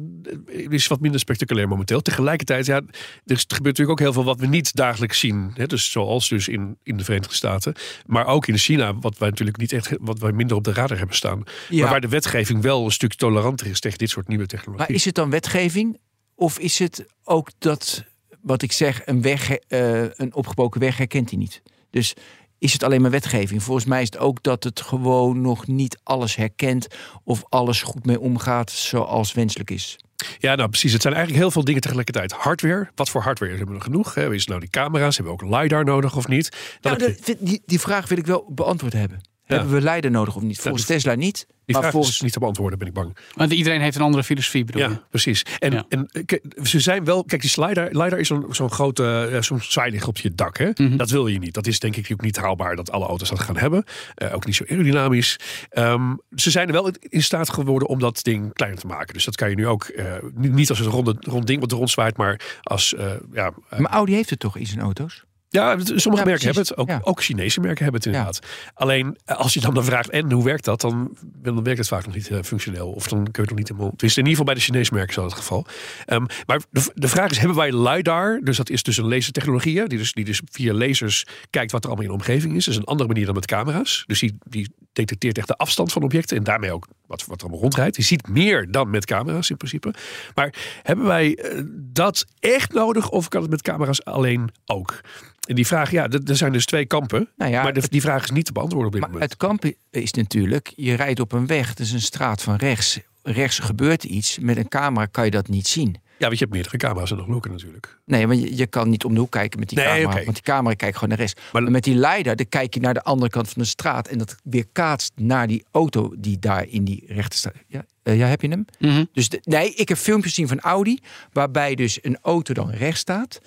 [0.69, 2.01] is wat minder spectaculair momenteel.
[2.01, 2.83] Tegelijkertijd, ja, er
[3.25, 5.51] gebeurt natuurlijk ook heel veel wat we niet dagelijks zien.
[5.53, 5.65] Hè?
[5.65, 7.73] Dus zoals dus in, in de Verenigde Staten.
[8.05, 10.97] Maar ook in China, wat wij natuurlijk niet echt, wat wij minder op de radar
[10.97, 11.43] hebben staan.
[11.69, 11.81] Ja.
[11.81, 14.85] Maar waar de wetgeving wel een stuk toleranter is tegen dit soort nieuwe technologie.
[14.87, 15.99] Maar is het dan wetgeving?
[16.35, 18.03] Of is het ook dat,
[18.41, 21.61] wat ik zeg, een, weg, eh, een opgebroken weg herkent hij niet?
[21.89, 22.13] Dus
[22.59, 23.63] is het alleen maar wetgeving?
[23.63, 26.87] Volgens mij is het ook dat het gewoon nog niet alles herkent
[27.23, 29.95] of alles goed mee omgaat zoals wenselijk is.
[30.39, 30.93] Ja, nou precies.
[30.93, 32.31] Het zijn eigenlijk heel veel dingen tegelijkertijd.
[32.31, 32.89] Hardware.
[32.95, 34.15] Wat voor hardware hebben we genoeg?
[34.15, 35.17] Is het nou die camera's?
[35.17, 36.77] Hebben we ook LiDAR nodig of niet?
[36.81, 39.21] Nou, de- die, die vraag wil ik wel beantwoord hebben.
[39.47, 40.59] Hebben we leider nodig of niet?
[40.59, 41.35] Volgens Tesla niet.
[41.47, 43.17] die maar vraag volgens is niet te beantwoorden, ben ik bang.
[43.35, 44.89] Want iedereen heeft een andere filosofie, bedoel je?
[44.89, 45.45] Ja, precies.
[45.59, 45.85] En, Ja.
[45.89, 47.23] en eh, ze zijn wel.
[47.23, 50.57] Kijk, die LiDAR, LiDAR is zo'n zo'n grote eh, zo'n zwaailicht op je dak.
[50.57, 50.69] Hè?
[50.73, 50.97] Mhm.
[50.97, 51.53] Dat wil je niet.
[51.53, 53.83] Dat is denk ik ook niet haalbaar dat alle auto's dat gaan hebben.
[54.15, 55.39] Eh, ook niet zo aerodynamisch.
[55.69, 59.13] Ehm, ze zijn er wel in staat geworden om dat ding kleiner te maken.
[59.13, 61.77] Dus dat kan je nu ook eh, niet, als een ronde, rond ding wat er
[61.77, 65.25] rondzwaait, maar als eh, ja, Maar Audi heeft het toch in zijn auto's?
[65.49, 66.43] Ja, sommige Ja, merken precies.
[66.43, 66.77] hebben het.
[66.77, 66.99] Ook, Ja.
[67.03, 68.39] ook Chinese merken hebben het inderdaad.
[68.73, 70.81] Alleen eh, als je dan, dan vraagt, en hoe werkt dat?
[70.81, 72.91] Dan, dan werkt het vaak nog niet eh, functioneel.
[72.91, 73.91] Of dan kun je het nog niet helemaal...
[73.91, 75.65] Het is in ieder geval bij de Chinese merken zo het geval.
[76.05, 78.39] Ehm, maar de, de vraag is, hebben wij LiDAR?
[78.43, 79.87] Dus dat is dus een lasertechnologie.
[79.87, 82.65] Die dus, die dus via lasers kijkt wat er allemaal in de omgeving is.
[82.65, 84.03] Dat is een andere manier dan met camera's.
[84.07, 86.37] Dus die, die detecteert echt de afstand van objecten.
[86.37, 87.95] En daarmee ook wat, wat er allemaal rondrijdt.
[87.95, 89.93] Die ziet meer dan met camera's in principe.
[90.35, 93.09] Maar hebben wij eh, dat echt nodig?
[93.09, 95.01] Of kan het met camera's alleen ook?
[95.47, 97.29] En die vraag, ja, er zijn dus twee kampen.
[97.35, 99.31] Nou ja, maar de, die vraag is niet te beantwoorden op dit Maar moment.
[99.31, 102.99] het kamp is natuurlijk, je rijdt op een weg, het is een straat van rechts.
[103.23, 105.95] Rechts gebeurt iets, met een camera kan je dat niet zien.
[106.19, 107.99] Ja, want je hebt meerdere camera's en nog loken natuurlijk.
[108.05, 110.23] Nee, maar je, je kan niet om de hoek kijken met die Nee, camera.
[110.23, 111.41] Want die camera kijkt gewoon naar rechts.
[111.51, 114.07] Maar- Maar met die leider, dan kijk je naar de andere kant van de straat.
[114.07, 117.53] En dat weer kaatst naar die auto die daar in die rechte staat.
[117.67, 118.65] Ja, eh, ja heb je hem?
[118.79, 119.05] Mhm.
[119.13, 120.99] Dus de- nee, ik heb filmpjes zien van Audi.
[121.31, 123.39] Waarbij dus een auto dan rechts staat.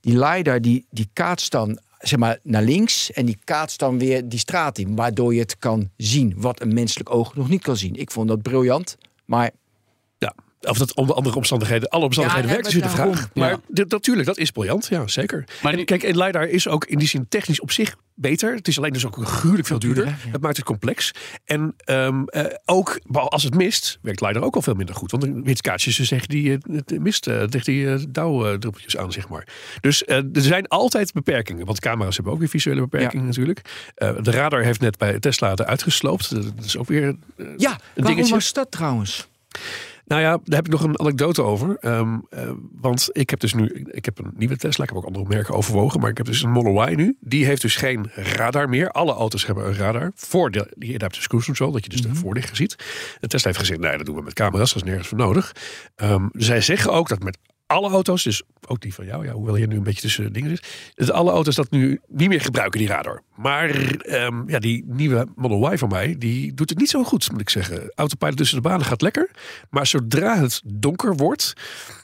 [0.00, 3.12] Die leider die, die kaatst dan zeg maar, naar links.
[3.12, 4.94] En die kaatst dan weer die straat in.
[4.96, 6.34] Waardoor je het kan zien.
[6.36, 7.94] Wat een menselijk oog nog niet kan zien.
[7.96, 8.96] Ik vond dat briljant.
[9.24, 9.50] Maar
[10.60, 13.28] of dat onder andere omstandigheden, alle omstandigheden Ja, werkt, is weer de maar vraag.
[13.34, 15.44] Maar dit- natuurlijk, dat is briljant, ja, zeker.
[15.62, 18.54] Maar en kijk, en LiDAR is ook in die zin technisch op zich beter.
[18.54, 20.06] Het is alleen dus ook gruwelijk veel duurder.
[20.06, 20.14] ja.
[20.30, 21.10] Het maakt het complex.
[21.44, 25.10] En ehm, eh, ook als het mist, werkt LiDAR ook al veel minder goed.
[25.10, 29.46] Want kaartjes dus tegen die het mist, tegen die dauwdruppeltjes aan, zeg maar.
[29.80, 31.66] Dus er zijn altijd beperkingen.
[31.66, 33.60] Want camera's hebben ook weer visuele beperkingen natuurlijk.
[33.94, 36.30] Eh, de radar heeft net bij Tesla eruit gesloopt.
[36.30, 38.34] Dat is ook weer ja, een waarom dingetje.
[38.34, 39.28] was dat trouwens?
[40.08, 41.76] Nou ja, daar heb ik nog een anekdote over.
[41.80, 44.84] Ehm, eh, want ik heb dus nu, ik heb een nieuwe Tesla.
[44.84, 46.00] Ik heb ook andere merken overwogen.
[46.00, 47.16] Maar ik heb dus een Model Y nu.
[47.20, 48.90] Die heeft dus geen radar meer.
[48.90, 50.12] Alle auto's hebben een radar.
[50.14, 51.72] Voor de, die adaptive cruise control.
[51.72, 52.76] Dat je dus de voorlichter ziet.
[53.20, 54.72] De Tesla heeft gezegd, nee, dat doen we met camera's.
[54.72, 55.52] Dat is nergens voor nodig.
[55.96, 59.56] Ehm, zij zeggen ook dat met alle auto's, dus ook die van jou, ja, hoewel
[59.56, 60.92] je nu een beetje tussen dingen zit.
[60.94, 63.22] Dus alle auto's dat nu niet meer gebruiken, die radar.
[63.36, 67.30] Maar ehm, ja, die nieuwe Model Y van mij, die doet het niet zo goed,
[67.30, 67.92] moet ik zeggen.
[67.94, 69.30] Autopilot tussen de banen gaat lekker.
[69.70, 71.52] Maar zodra het donker wordt,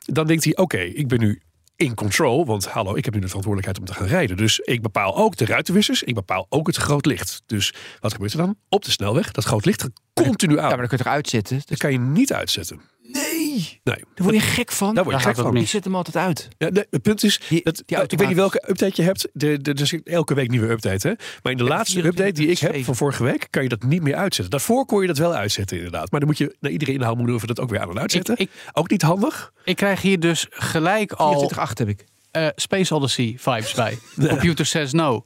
[0.04, 1.40] dan denkt hij, oké, ik ben nu
[1.76, 2.46] in control.
[2.46, 4.36] Want hallo, ik heb nu de verantwoordelijkheid om te gaan rijden.
[4.36, 6.02] Dus ik bepaal ook de ruitenwissers.
[6.02, 7.42] Ik bepaal ook het groot licht.
[7.46, 8.56] Dus wat gebeurt er dan?
[8.68, 10.68] Op de snelweg, dat groot licht gaat continu Ja, aan.
[10.68, 11.62] maar dan kun je toch uitzetten?
[11.64, 12.80] Dat kan je niet uitzetten.
[13.02, 13.74] Nee, Nee.
[13.84, 14.94] daar word je gek van.
[14.94, 15.56] Daar word je Daar gek van.
[15.56, 16.48] Ik zet hem altijd uit.
[16.58, 19.28] Ja, nee, het punt is, Die- dat, die ik weet niet welke update je hebt.
[19.32, 21.08] De, de, er is elke week nieuwe update.
[21.08, 21.14] Hè?
[21.42, 22.84] Maar in de Ja, laatste 24, update die ik heb 7.
[22.84, 24.50] van vorige week, kan je dat niet meer uitzetten.
[24.50, 26.10] Daarvoor kon je dat wel uitzetten, inderdaad.
[26.10, 28.38] Maar dan moet je naar iedere inhaalmanoeuvre dat ook weer aan en uitzetten.
[28.38, 29.52] Ik, ook niet handig.
[29.64, 32.04] ik krijg hier dus gelijk al 24,8 heb ik.
[32.30, 33.98] eh, Space Odyssey vibes bij.
[34.28, 35.24] Computer says no.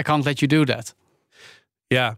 [0.00, 0.94] I can't let you do that.
[1.92, 2.16] Ja,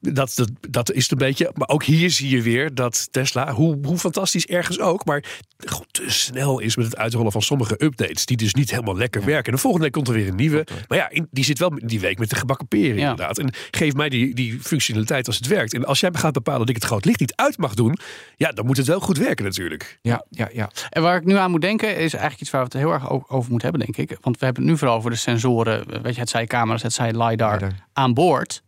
[0.00, 1.50] dat, dat, dat is het een beetje.
[1.54, 5.24] Maar ook hier zie je weer dat Tesla, hoe, hoe fantastisch ergens ook, maar
[5.58, 8.26] gewoon te snel is met het uitrollen van sommige updates.
[8.26, 9.44] Die dus niet helemaal lekker werken.
[9.46, 10.66] En de volgende week komt er weer een nieuwe.
[10.88, 13.10] Maar ja, in- die zit wel die week met de gebakken peren Ja.
[13.10, 13.38] inderdaad.
[13.38, 15.74] En geef mij die, die functionaliteit als het werkt.
[15.74, 17.98] En als jij gaat bepalen dat ik het groot licht niet uit mag doen,
[18.36, 19.98] ja, dan moet het wel goed werken natuurlijk.
[20.02, 20.70] Ja, ja, ja.
[20.90, 23.10] En waar ik nu aan moet denken is eigenlijk iets waar we het heel erg
[23.10, 24.18] over moeten hebben, denk ik.
[24.20, 26.02] Want we hebben het nu vooral over de sensoren.
[26.02, 27.72] Weet je, het zij camera's, het zij LiDAr, LiDAR.
[27.92, 28.62] aan boord.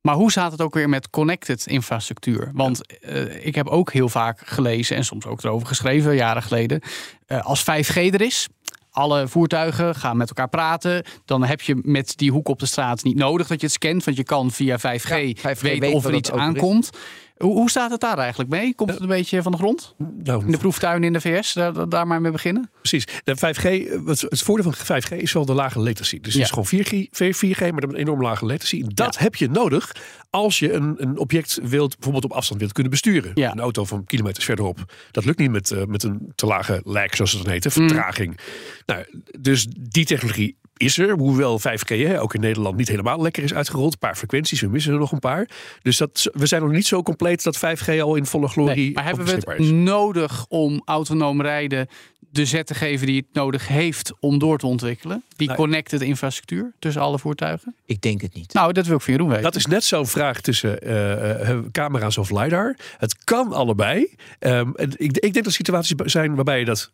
[0.00, 2.50] Maar hoe staat het ook weer met connected infrastructuur?
[2.54, 6.80] Want eh, ik heb ook heel vaak gelezen en soms ook erover geschreven, jaren geleden.
[7.26, 8.48] eh, als 5G er is,
[8.90, 11.04] alle voertuigen gaan met elkaar praten.
[11.24, 14.04] Dan heb je met die hoek op de straat niet nodig dat je het scant.
[14.04, 16.90] Want je kan via 5G, Ja, 5G weten of er iets is.
[17.38, 18.74] Hoe, hoe staat het daar eigenlijk mee?
[18.74, 19.94] Komt het een beetje van de grond?
[20.22, 21.52] Nou, In de proeftuin in de VS,
[21.88, 22.70] daar, maar mee beginnen?
[22.80, 23.06] Precies.
[23.24, 26.20] De 5G, eh, wat- het voordeel van 5G is wel de lage latency.
[26.20, 26.38] Dus Ja.
[26.38, 28.82] het is gewoon 4G, 4G maar dan een enorm lage latency.
[28.86, 29.92] Dat heb je nodig
[30.30, 33.30] als je een, een object wilt, bijvoorbeeld op afstand wilt kunnen besturen.
[33.34, 33.50] Ja.
[33.52, 34.92] Een auto van kilometers verderop.
[35.10, 37.70] Dat lukt niet met, eh, met een te lage lag, zoals het dan heet, Mm.
[37.70, 38.38] vertraging.
[38.86, 39.04] Nou,
[39.40, 41.10] dus die technologie is er.
[41.18, 43.92] Hoewel 5G hè, ook in Nederland niet helemaal lekker is uitgerold.
[43.92, 45.48] Een paar frequenties, we missen er nog een paar.
[45.82, 48.92] Dus dat, we zijn nog niet zo compleet dat 5G al in volle glorie Nee,
[48.92, 49.70] maar hebben we het is.
[49.70, 51.86] nodig om autonoom rijden
[52.30, 55.22] de zet te geven die het nodig heeft om door te ontwikkelen?
[55.36, 55.56] Die Nee.
[55.56, 57.74] connected infrastructuur tussen alle voertuigen?
[57.86, 58.52] Ik denk het niet.
[58.52, 59.44] Nou, dat wil ik van Jeroen weten.
[59.44, 62.76] Dat is net zo'n vraag tussen eh, eh, camera's of LiDAR.
[62.98, 64.14] Het kan allebei.
[64.38, 66.92] Ehm, en ik, ik denk dat situaties zijn waarbij je dat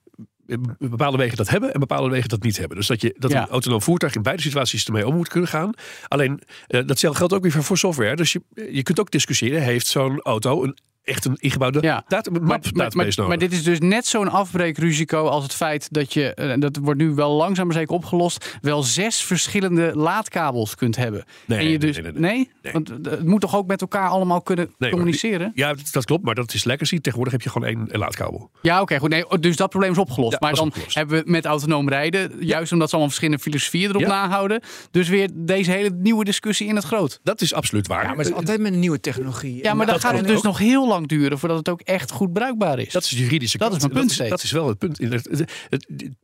[0.78, 2.76] bepaalde wegen dat hebben en bepaalde wegen dat niet hebben.
[2.76, 3.42] Dus dat, je, dat Ja.
[3.42, 5.72] een autonoom voertuig in beide situaties ermee om moet kunnen gaan.
[6.08, 8.16] Alleen, eh, datzelfde geldt ook weer voor software.
[8.16, 12.04] Dus je, je kunt ook discussiëren, heeft zo'n auto een, echt een ingebouwde Ja.
[12.08, 13.26] data, map maar, maar, database maar, nodig?
[13.26, 17.00] maar dit is dus net zo'n afbreekrisico als het feit dat je, en dat wordt
[17.00, 21.24] nu wel langzaam maar zeker opgelost, wel zes verschillende laadkabels kunt hebben.
[21.46, 22.72] Nee, en je nee, dus, nee, nee, nee.
[22.72, 24.98] Want het moet toch ook met elkaar allemaal kunnen Nee, hoor.
[24.98, 25.52] communiceren?
[25.54, 26.98] ja, dat, dat klopt, maar dat is legacy.
[26.98, 28.50] Tegenwoordig heb je gewoon één laadkabel.
[28.62, 29.08] Ja, oké, goed.
[29.10, 30.32] Nee, dus dat probleem is opgelost.
[30.32, 30.94] Ja, maar dan opgelost.
[30.94, 34.08] hebben we met autonoom rijden, juist omdat ze allemaal verschillende filosofieën erop Ja.
[34.08, 37.18] nahouden, dus weer deze hele nieuwe discussie in het groot.
[37.22, 38.02] Dat is absoluut waar.
[38.02, 39.62] Ja, maar het is altijd met een nieuwe technologie.
[39.62, 40.42] Ja, maar dan dat gaat het dus ook.
[40.42, 42.92] nog heel lang duren voordat het ook echt goed bruikbaar is.
[42.92, 45.00] Dat is juridische Dat is mijn punt dat, dat is wel het punt.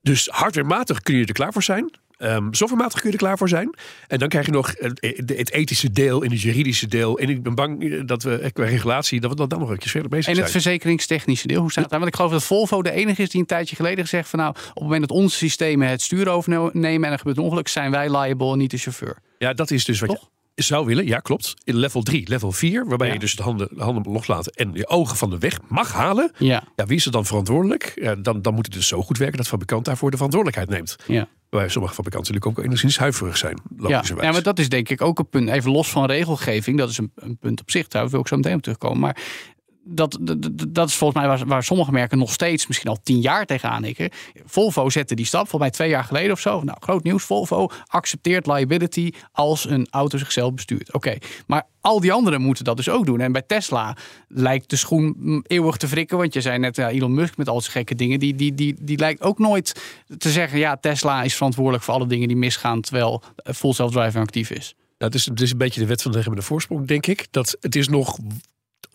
[0.03, 1.91] Dus hardwarematig kun je er klaar voor zijn.
[2.21, 3.75] Ehm softwarematig kun je er klaar voor zijn.
[4.09, 7.19] En dan krijg je nog het, ethische deel en het juridische deel.
[7.19, 9.71] En ik ben bang eh, dat we eh, qua regulatie dat we dan, dan nog
[9.71, 10.63] een keer verder bezig En het zijn.
[10.63, 12.01] verzekeringstechnische deel, hoe staat het daar?
[12.01, 14.51] Want ik geloof dat Volvo de enige is die een tijdje geleden gezegd van nou,
[14.51, 17.91] op het moment dat onze systemen het stuur overnemen en er gebeurt een ongeluk, zijn
[17.91, 19.17] wij liable en niet de chauffeur.
[19.39, 20.31] Ja, dat is dus wat Toch?
[20.55, 21.07] Zou willen.
[21.07, 21.55] Ja, klopt.
[21.65, 23.13] In level 3, level 4, waarbij Ja.
[23.13, 26.33] je dus de handen, de handen loslaten en je ogen van de weg mag halen.
[26.39, 27.93] Ja, Ja, wie is er dan verantwoordelijk?
[27.95, 30.97] Ja, dan, dan moet het dus zo goed werken dat fabrikant daarvoor de verantwoordelijkheid neemt.
[31.07, 31.29] ja.
[31.51, 33.59] Waarbij sommige fabrikanten natuurlijk ook enigszins huiverig zijn.
[33.79, 35.49] Ja, ja, maar dat is denk ik ook een punt.
[35.49, 37.89] Even los van regelgeving, dat is een, een punt op zich.
[37.89, 38.99] Daar wil ik zo meteen op terugkomen.
[38.99, 39.17] Maar
[39.85, 43.21] dat, dat, dat is volgens mij waar, waar sommige merken nog steeds misschien al tien
[43.21, 44.11] jaar tegenaan hikken.
[44.45, 46.63] Volvo zette die stap, volgens mij twee jaar geleden of zo.
[46.63, 47.25] Nou, groot nieuws.
[47.25, 50.93] Volvo accepteert liability als een auto zichzelf bestuurt.
[50.93, 51.17] Oké,
[51.47, 53.21] maar al die anderen moeten dat dus ook doen.
[53.21, 53.97] En bij Tesla
[54.29, 56.19] lijkt de schoen eeuwig te wrikken.
[56.19, 58.19] Want je zei net, Elon Musk met al zijn gekke dingen.
[58.19, 59.83] Die, die, die, die lijkt ook nooit
[60.19, 60.59] te zeggen...
[60.59, 62.81] ja, Tesla is verantwoordelijk voor alle dingen die misgaan...
[62.81, 64.75] terwijl eh, full self-driving actief is.
[64.99, 67.27] Nou, het, is, een beetje de wet van de remmende voorsprong, denk ik.
[67.31, 68.19] Dat het is nog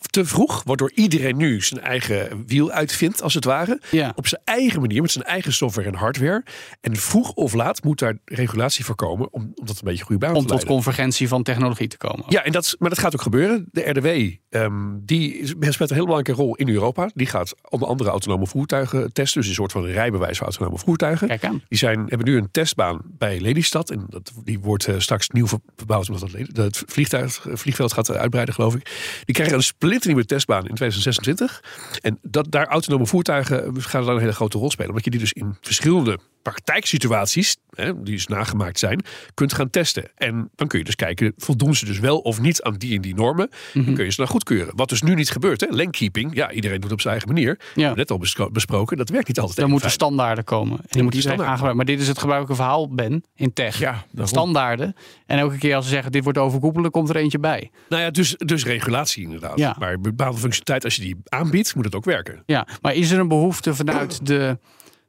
[0.06, 3.80] te vroeg, waardoor iedereen nu zijn eigen wiel uitvindt, als het ware.
[3.90, 4.12] Ja.
[4.16, 6.44] Op zijn eigen manier, met zijn eigen software en hardware.
[6.80, 10.20] En vroeg of laat moet daar regulatie voor komen, om, om dat een beetje goede
[10.26, 10.68] baan Om te tot leiden.
[10.74, 12.24] convergentie van technologie te komen.
[12.28, 13.68] Ja, en dat, maar dat gaat ook gebeuren.
[13.70, 17.10] De RDW, eh, ehm, die speelt een heel belangrijke rol in Europa.
[17.14, 19.40] Die gaat onder andere autonome voertuigen testen.
[19.40, 21.28] Dus een soort van rijbewijs voor autonome voertuigen.
[21.28, 21.62] Kijk aan.
[21.68, 23.90] Die zijn, hebben nu een testbaan bij Lelystad.
[23.90, 27.92] En dat, die wordt eh, straks nieuw ver- verbouwd omdat het, Le- het vliegtuig, vliegveld
[27.92, 28.84] gaat uitbreiden, geloof ik.
[29.24, 29.62] Die krijgen een
[29.96, 31.62] splinternieuwe testbaan in 2026.
[32.00, 34.90] En dat, daar autonome voertuigen eh, gaan dan een hele grote rol spelen.
[34.90, 36.18] Omdat je die dus in verschillende
[36.50, 39.02] praktijksituaties, hè, die dus nagemaakt zijn,
[39.34, 40.10] kunt gaan testen.
[40.14, 43.00] En dan kun je dus kijken, voldoen ze dus wel of niet aan die en
[43.00, 43.48] die normen.
[43.72, 43.84] Mhm.
[43.84, 44.76] Dan kun je ze dan goedkeuren.
[44.76, 45.60] Wat dus nu niet gebeurt.
[45.60, 45.66] Hè.
[45.70, 47.58] Lanekeeping, ja, iedereen doet op zijn eigen manier.
[47.74, 47.94] Ja.
[47.94, 48.18] Net al
[48.52, 49.58] besproken, dat werkt niet altijd.
[49.58, 50.00] Er even moeten fijn.
[50.00, 50.78] standaarden komen.
[50.78, 51.76] En iedereen standaarden aangebruiken.
[51.76, 53.78] Maar dit is het gebruikelijke verhaal, Ben, in tech.
[53.78, 54.96] Ja, standaarden.
[55.26, 57.70] En elke keer als ze zeggen dit wordt overkoepelen, komt er eentje bij.
[57.88, 59.58] Nou ja, dus, dus regulatie inderdaad.
[59.58, 59.76] Ja.
[59.78, 62.42] Maar bepaalde functionaliteit, als je die aanbiedt, moet het ook werken.
[62.46, 64.58] Ja, maar is er een behoefte vanuit de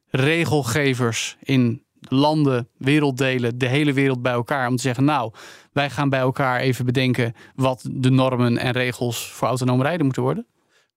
[0.10, 5.32] regelgevers in landen, werelddelen, de hele wereld bij elkaar om te zeggen, nou,
[5.72, 10.24] wij gaan bij elkaar even bedenken wat de normen en regels voor autonoom rijden moeten
[10.24, 10.46] worden?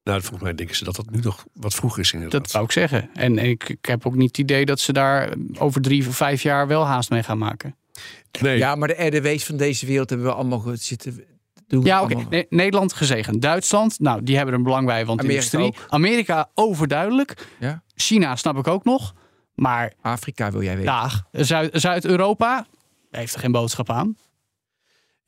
[0.05, 2.41] Nou, volgens mij denken ze dat dat nu nog wat vroeg is inderdaad.
[2.41, 3.11] Dat zou ik zeggen.
[3.15, 6.43] En ik, ik heb ook niet het idee dat ze daar over drie of vijf
[6.43, 7.77] jaar wel haast mee gaan maken.
[8.41, 11.25] nee, Ja, maar de RDW's van deze wereld hebben we allemaal ge- zitten
[11.67, 11.85] doen.
[11.85, 12.45] Ja, oké.
[12.49, 13.43] Nederland gezegend.
[13.43, 15.67] Duitsland, nou, die hebben er een belang bij, want Amerika industrie.
[15.85, 15.91] ook.
[15.93, 17.47] Amerika overduidelijk.
[17.61, 17.83] Ja?
[18.01, 19.15] China snap ik ook nog.
[19.55, 20.93] Maar Afrika wil jij weten.
[21.33, 22.67] Zuid- Zuid-Europa
[23.11, 24.17] heeft er geen boodschap aan.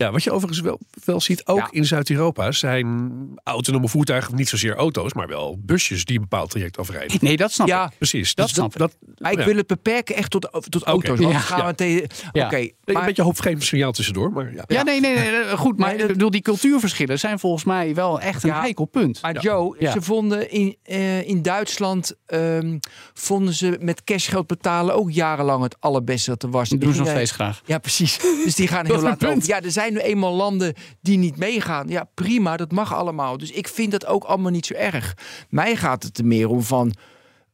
[0.02, 1.68] Ja, wat je overigens wel, wel ziet, ook Ja.
[1.70, 3.12] in Zuid-Europa zijn
[3.44, 7.16] autonome voertuigen, niet zozeer auto's, maar wel busjes die een bepaald traject afrijden.
[7.20, 7.90] Nee, dat snap Ja, ik.
[7.98, 8.34] Precies.
[8.34, 8.78] Dat Dus snap ik.
[8.78, 9.44] dat, maar ik ja.
[9.44, 11.18] wil het beperken echt tot, tot auto's.
[11.18, 12.06] Want dan gaan we tegen.
[12.32, 12.46] Ja.
[12.46, 14.64] Oké, een maar- beetje hoopvreemd signaal tussendoor, maar ja.
[14.66, 15.78] Ja, nee, nee, nee, nee, goed.
[15.78, 19.22] Maar Nee, dat- ik bedoel, die cultuurverschillen zijn volgens mij wel echt een heikel punt.
[19.22, 22.78] Maar Joe, ze vonden in, eh, in Duitsland ehm,
[23.14, 26.68] vonden ze met cashgeld betalen ook jarenlang het allerbeste dat er was.
[26.68, 27.62] Dat doen ze nog steeds graag.
[27.64, 28.18] Ja, precies.
[28.44, 29.48] Dus die gaan Dat heel laat over.
[29.48, 31.88] Ja, er zijn nu eenmaal landen die niet meegaan.
[31.88, 33.38] Ja, prima, dat mag allemaal.
[33.38, 35.14] Dus ik vind dat ook allemaal niet zo erg.
[35.48, 36.92] Mij gaat het er meer om van...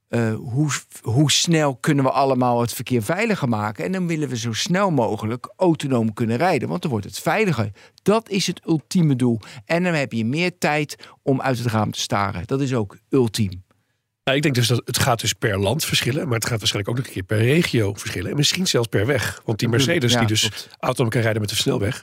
[0.08, 0.70] eh, hoe,
[1.02, 3.84] hoe snel kunnen we allemaal het verkeer veiliger maken?
[3.84, 6.68] En dan willen we zo snel mogelijk autonoom kunnen rijden.
[6.68, 7.70] Want dan wordt het veiliger.
[8.02, 9.40] Dat is het ultieme doel.
[9.64, 12.42] En dan heb je meer tijd om uit het raam te staren.
[12.46, 13.66] Dat is ook ultiem.
[14.24, 16.88] Nou, ik denk dus dat het gaat dus per land verschillen, maar het gaat waarschijnlijk
[16.90, 18.30] ook nog een keer per regio verschillen.
[18.30, 19.42] En misschien zelfs per weg.
[19.44, 20.68] Want die Mercedes Ja, die dus klopt.
[20.78, 22.02] autonoom kan rijden met de snelweg.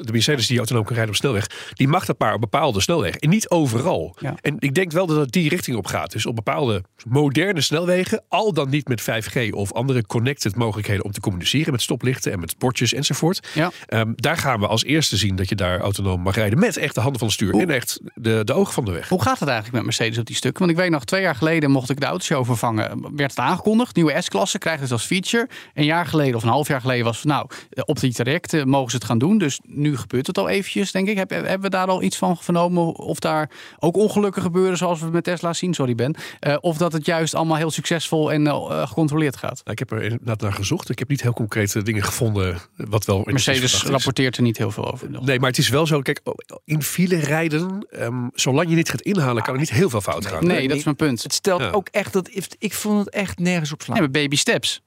[0.00, 3.20] De Mercedes die autonoom kan rijden op snelweg, die mag dat maar op bepaalde snelwegen.
[3.20, 4.16] En niet overal.
[4.18, 4.34] Ja.
[4.40, 6.12] En ik denk wel dat het die richting op gaat.
[6.12, 11.12] Dus op bepaalde moderne snelwegen, al dan niet met 5G of andere connected mogelijkheden om
[11.12, 13.48] te communiceren met stoplichten en met bordjes enzovoort.
[13.54, 13.70] Ja.
[13.86, 16.94] Ehm, daar gaan we als eerste zien dat je daar autonoom mag rijden met echt
[16.94, 19.08] de handen van het stuur en echt de, de ogen van de weg.
[19.08, 20.60] Hoe gaat het eigenlijk met Mercedes op die stukken?
[20.60, 23.16] Want ik weet nog, twee jaar geleden mocht ik de autoshow vervangen.
[23.16, 25.48] Werd het aangekondigd, nieuwe S-klasse, krijgt het als feature.
[25.74, 27.48] Een jaar geleden of een half jaar geleden was nou,
[27.84, 29.38] op die trajecten mogen ze het gaan doen.
[29.38, 31.16] Dus nu gebeurt het al eventjes, denk ik.
[31.16, 32.94] Heb- Hebben we daar al iets van vernomen?
[32.96, 35.74] Of daar ook ongelukken gebeuren zoals we met Tesla zien?
[35.74, 36.14] Sorry Ben.
[36.40, 39.60] Eh, of dat het juist allemaal heel succesvol en eh, gecontroleerd gaat?
[39.64, 40.90] Nou, ik heb er inderdaad naar gezocht.
[40.90, 42.58] Ik heb niet heel concrete dingen gevonden.
[42.76, 45.10] Wat wel Mercedes rapporteert er niet heel veel over.
[45.10, 45.24] nog.
[45.24, 46.00] Nee, maar het is wel zo.
[46.00, 46.20] Kijk,
[46.64, 50.26] in file rijden, ehm, zolang je niet gaat inhalen, kan er niet heel veel fout
[50.26, 50.46] gaan.
[50.46, 51.22] Nee, dat is mijn punt.
[51.22, 51.70] Het stelt Ja.
[51.70, 52.30] ook echt dat...
[52.58, 53.96] Ik vond het echt nergens op slaan.
[53.98, 54.82] Nee, maar baby steps.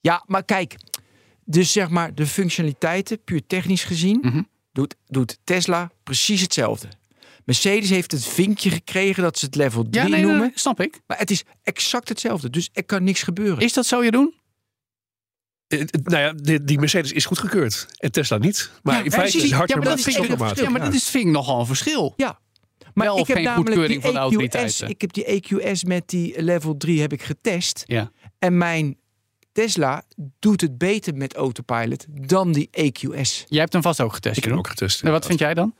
[0.00, 0.76] Ja, maar kijk.
[1.50, 4.42] Dus zeg maar de functionaliteiten, puur technisch gezien, Mhm.
[4.72, 6.88] doet, doet Tesla precies hetzelfde.
[7.44, 10.40] Mercedes heeft het vinkje gekregen dat ze het level 3 Ja, nee, nee, noemen.
[10.40, 11.00] nee, snap ik.
[11.06, 12.50] Maar het is exact hetzelfde.
[12.50, 13.58] Dus er kan niks gebeuren.
[13.64, 14.34] Is dat zo, Jeroen?
[15.66, 17.86] Eh, eh, Nou ja, die, die Mercedes is goedgekeurd.
[17.98, 18.70] En Tesla niet.
[18.82, 19.94] Maar Ja, in feite is Ja, maar dat hardware
[20.54, 20.60] is.
[20.60, 22.14] Ja, maar dat is, vind ik nogal een verschil.
[22.16, 22.40] ja.
[22.94, 24.88] Maar Wel ik heb geen namelijk goedkeuring die van de EQS, autoriteiten.
[24.88, 27.82] Ik heb die EQS met die level 3 heb ik getest.
[27.86, 28.12] Ja.
[28.38, 28.96] En mijn
[29.60, 30.02] Tesla
[30.38, 33.44] doet het beter met autopilot dan die EQS.
[33.48, 35.02] Jij hebt hem vast ook getest, Ik heb hem ook getest.
[35.02, 35.74] En wat vind jij dan?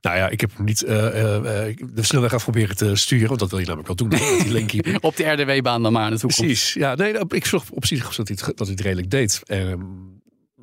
[0.00, 3.28] Nou ja, ik heb hem niet eh, eh, eh, de snelweg af proberen te sturen.
[3.28, 4.66] Want dat wil je namelijk wel doen.
[4.66, 5.00] die.
[5.00, 6.46] Op de RDW-baan dan maar naartoe komt.
[6.46, 6.72] Precies.
[6.72, 9.42] Ja, nee, ik zag op zich dat hij het, dat hij het redelijk deed.
[9.44, 9.80] Ehm,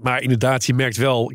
[0.02, 1.32] maar inderdaad, je merkt wel.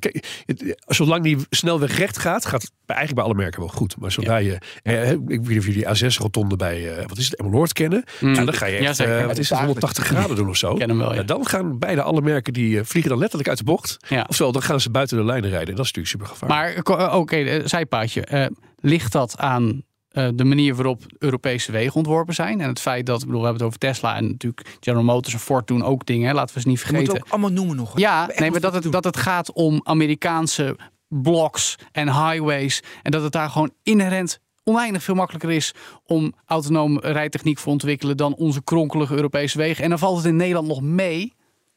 [0.86, 3.96] Zolang die snelweg recht gaat, gaat het eigenlijk bij alle merken wel goed.
[4.00, 4.58] Maar zodra je.
[4.82, 6.96] eh, ik weet niet of jullie A6-rotonde bij.
[6.96, 7.36] eh, wat is het?
[7.38, 8.04] Emmeloord kennen.
[8.20, 8.34] Mm.
[8.34, 8.96] Ja, dan ga je Ja, echt.
[8.96, 9.18] zeker.
[9.18, 9.58] eh, wat is het?
[9.58, 10.74] 180 graden doen of zo.
[10.74, 11.22] ken hem wel, ja.
[11.22, 13.96] dan gaan bijna alle merken die vliegen dan letterlijk uit de bocht.
[14.08, 14.26] Ja.
[14.28, 15.68] Ofwel, dan gaan ze buiten de lijnen rijden.
[15.68, 16.88] En dat is natuurlijk super gevaarlijk.
[16.88, 18.50] Maar oké, eh, zijpaadje.
[18.80, 19.82] Ligt dat aan
[20.14, 22.60] eh, de manier waarop Europese wegen ontworpen zijn?
[22.60, 25.34] En het feit dat, ik bedoel, we hebben het over Tesla en natuurlijk General Motors
[25.34, 26.28] en Ford doen ook dingen.
[26.28, 27.12] Hè, laten we ze niet vergeten.
[27.12, 27.88] we ook allemaal noemen nog.
[27.88, 28.00] hoor.
[28.00, 30.76] Ja, nee, maar dat het, dat het gaat om Amerikaanse
[31.08, 32.82] blocks en highways.
[33.02, 35.74] En dat het daar gewoon inherent oneindig veel makkelijker is
[36.04, 39.84] om autonoom rijtechniek te ontwikkelen dan onze kronkelige Europese wegen.
[39.84, 41.32] En dan valt het in Nederland nog mee.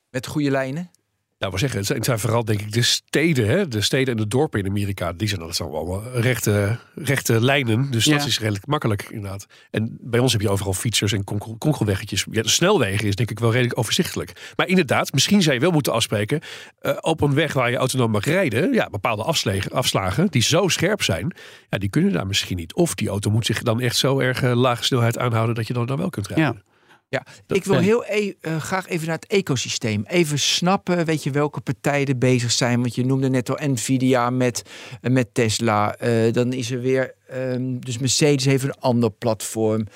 [0.10, 0.91] Met goede lijnen.
[1.39, 3.67] Nou, we zeggen, het zijn, het zijn vooral denk ik de steden, hè?
[3.67, 5.13] de steden en de dorpen in Amerika.
[5.13, 7.91] Die zijn, dat zijn allemaal rechte, rechte lijnen.
[7.91, 8.17] Dus Ja.
[8.17, 9.45] dat is redelijk makkelijk inderdaad.
[9.71, 12.26] En bij ons heb je overal fietsers en konkel, konkelweggetjes.
[12.32, 14.52] Ja, de snelwegen is denk ik wel redelijk overzichtelijk.
[14.56, 16.41] Maar inderdaad, misschien zou je wel moeten afspreken.
[16.80, 18.73] eh, op een weg waar je autonoom mag rijden.
[18.73, 21.36] Ja, bepaalde afslagen, afslagen die zo scherp zijn.
[21.69, 22.73] Ja, die kunnen daar misschien niet.
[22.73, 25.56] Of die auto moet zich dan echt zo erg eh, lage snelheid aanhouden.
[25.56, 26.45] Dat je dan, dan wel kunt rijden.
[26.65, 26.66] Ja.
[27.10, 30.03] Ja, ik wil heel e- eh, graag even naar het ecosysteem.
[30.08, 32.80] Even snappen, weet je, welke partijen er bezig zijn.
[32.82, 34.64] Want je noemde net al Nvidia met,
[35.01, 35.95] eh, met Tesla.
[35.95, 39.88] Eh, dan is er weer, ehm, dus Mercedes heeft een ander platform.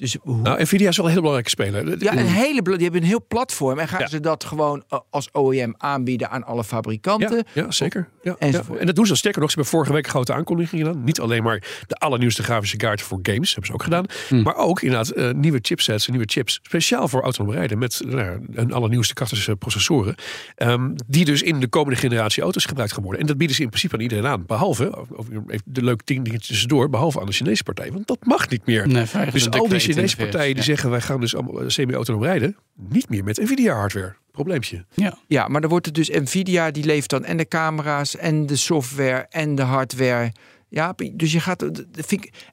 [0.00, 2.02] Dus hoe, Nou, Nvidia is wel een heel belangrijke speler.
[2.02, 3.78] ja, een hele, bla- die hebben een heel platform.
[3.78, 4.06] En gaan Ja.
[4.06, 7.36] ze dat gewoon eh, als OEM aanbieden aan alle fabrikanten?
[7.36, 8.08] Ja, ja zeker.
[8.22, 8.36] Ja.
[8.38, 9.50] En dat doen ze sterker nog.
[9.50, 11.04] Ze hebben vorige week grote aankondiging gedaan.
[11.04, 13.48] Niet alleen maar de allernieuwste grafische kaart voor games.
[13.54, 14.04] Hebben ze ook gedaan.
[14.44, 16.58] Maar ook inderdaad eh, nieuwe chipsets en nieuwe chips.
[16.62, 17.78] Speciaal voor autonoom rijden.
[17.78, 20.14] Met ja, een allernieuwste krachtige processoren.
[20.56, 23.20] ehm, die dus in de komende generatie auto's gebruikt gaan worden.
[23.20, 24.46] En dat bieden ze in principe aan iedereen aan.
[24.46, 26.90] Behalve, of even de leuke ding dingetjes tussendoor.
[26.90, 27.92] Behalve aan de Chinese partij.
[27.92, 28.86] Want dat mag niet meer.
[28.88, 30.62] Nee, dus al die Chinese partijen die ja.
[30.62, 30.90] zeggen...
[30.90, 32.56] wij gaan dus allemaal semi-autonoom rijden.
[32.88, 34.14] Niet meer met Nvidia hardware.
[34.32, 34.84] Probleempje.
[34.94, 35.18] Ja.
[35.26, 38.56] Ja, maar dan wordt het dus Nvidia die levert dan en de camera's en de
[38.56, 40.32] software en de hardware.
[40.68, 41.62] Ja, dus je gaat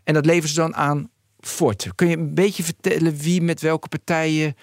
[0.04, 1.10] en dat leveren ze dan aan
[1.40, 1.88] Ford.
[1.96, 4.56] Kun je een beetje vertellen wie met welke partijen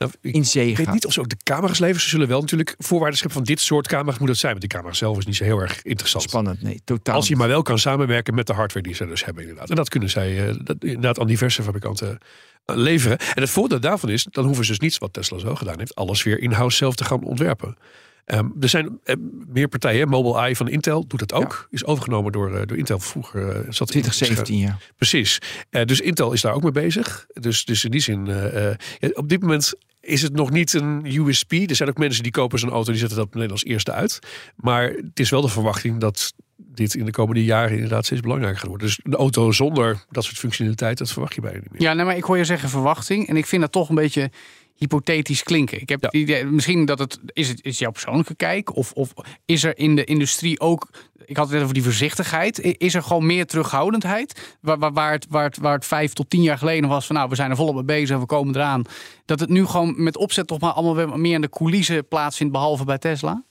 [0.00, 0.94] Nou, ik- in zee Ik weet gaat?
[0.94, 2.02] niet of ze ook de camera's leveren.
[2.02, 4.50] Ze zullen wel natuurlijk voorwaarden scheppen van dit soort camera's moet dat zijn.
[4.52, 6.22] Want die camera zelf is niet zo heel erg interessant.
[6.24, 7.14] Spannend, nee, totaal.
[7.14, 9.70] Als je maar wel kan samenwerken met de hardware die ze dus hebben inderdaad.
[9.70, 12.18] En dat kunnen zij eh, dat, inderdaad aan diverse fabrikanten
[12.64, 13.18] eh, leveren.
[13.18, 15.94] En het voordeel daarvan is, dan hoeven ze dus niets wat Tesla zo gedaan heeft,
[15.94, 17.76] alles weer in-house zelf te gaan ontwerpen.
[18.24, 19.14] Ehm, er zijn eh,
[19.48, 20.08] meer partijen.
[20.08, 21.66] Mobile Eye van Intel doet dat ook.
[21.70, 23.42] Is overgenomen door, door Intel vroeger.
[23.68, 24.78] zat in- 2017, ja.
[24.96, 25.38] Precies.
[25.84, 27.26] Dus Intel is daar ook mee bezig.
[27.32, 31.52] Dus, dus in die zin, ja, op dit moment is het nog niet een USP.
[31.52, 34.18] Er zijn ook mensen die kopen zo'n auto, die zetten dat meteen als eerste uit.
[34.56, 38.58] Maar het is wel de verwachting dat dit in de komende jaren inderdaad steeds belangrijker
[38.60, 38.86] gaat worden.
[38.86, 41.82] Dus een auto zonder dat soort functionaliteit, dat verwacht je bijna niet meer.
[41.82, 43.28] Ja, nee, maar ik hoor je zeggen verwachting.
[43.28, 44.30] En ik vind dat toch een beetje
[44.74, 45.80] hypothetisch klinken.
[45.80, 46.10] Ik heb Ja.
[46.12, 49.12] idee, misschien dat het is, het is jouw persoonlijke kijk of, of
[49.44, 50.88] is er in de industrie ook
[51.30, 52.60] ik had het over die voorzichtigheid.
[52.60, 54.56] Is er gewoon meer terughoudendheid?
[54.60, 57.16] Waar, waar, waar, het, waar, het, waar het vijf tot tien jaar geleden was van
[57.16, 58.82] nou, we zijn er volop mee bezig en we komen eraan.
[59.24, 62.52] Dat het nu gewoon met opzet toch maar allemaal weer meer in de coulissen plaatsvindt,
[62.52, 63.42] behalve bij Tesla?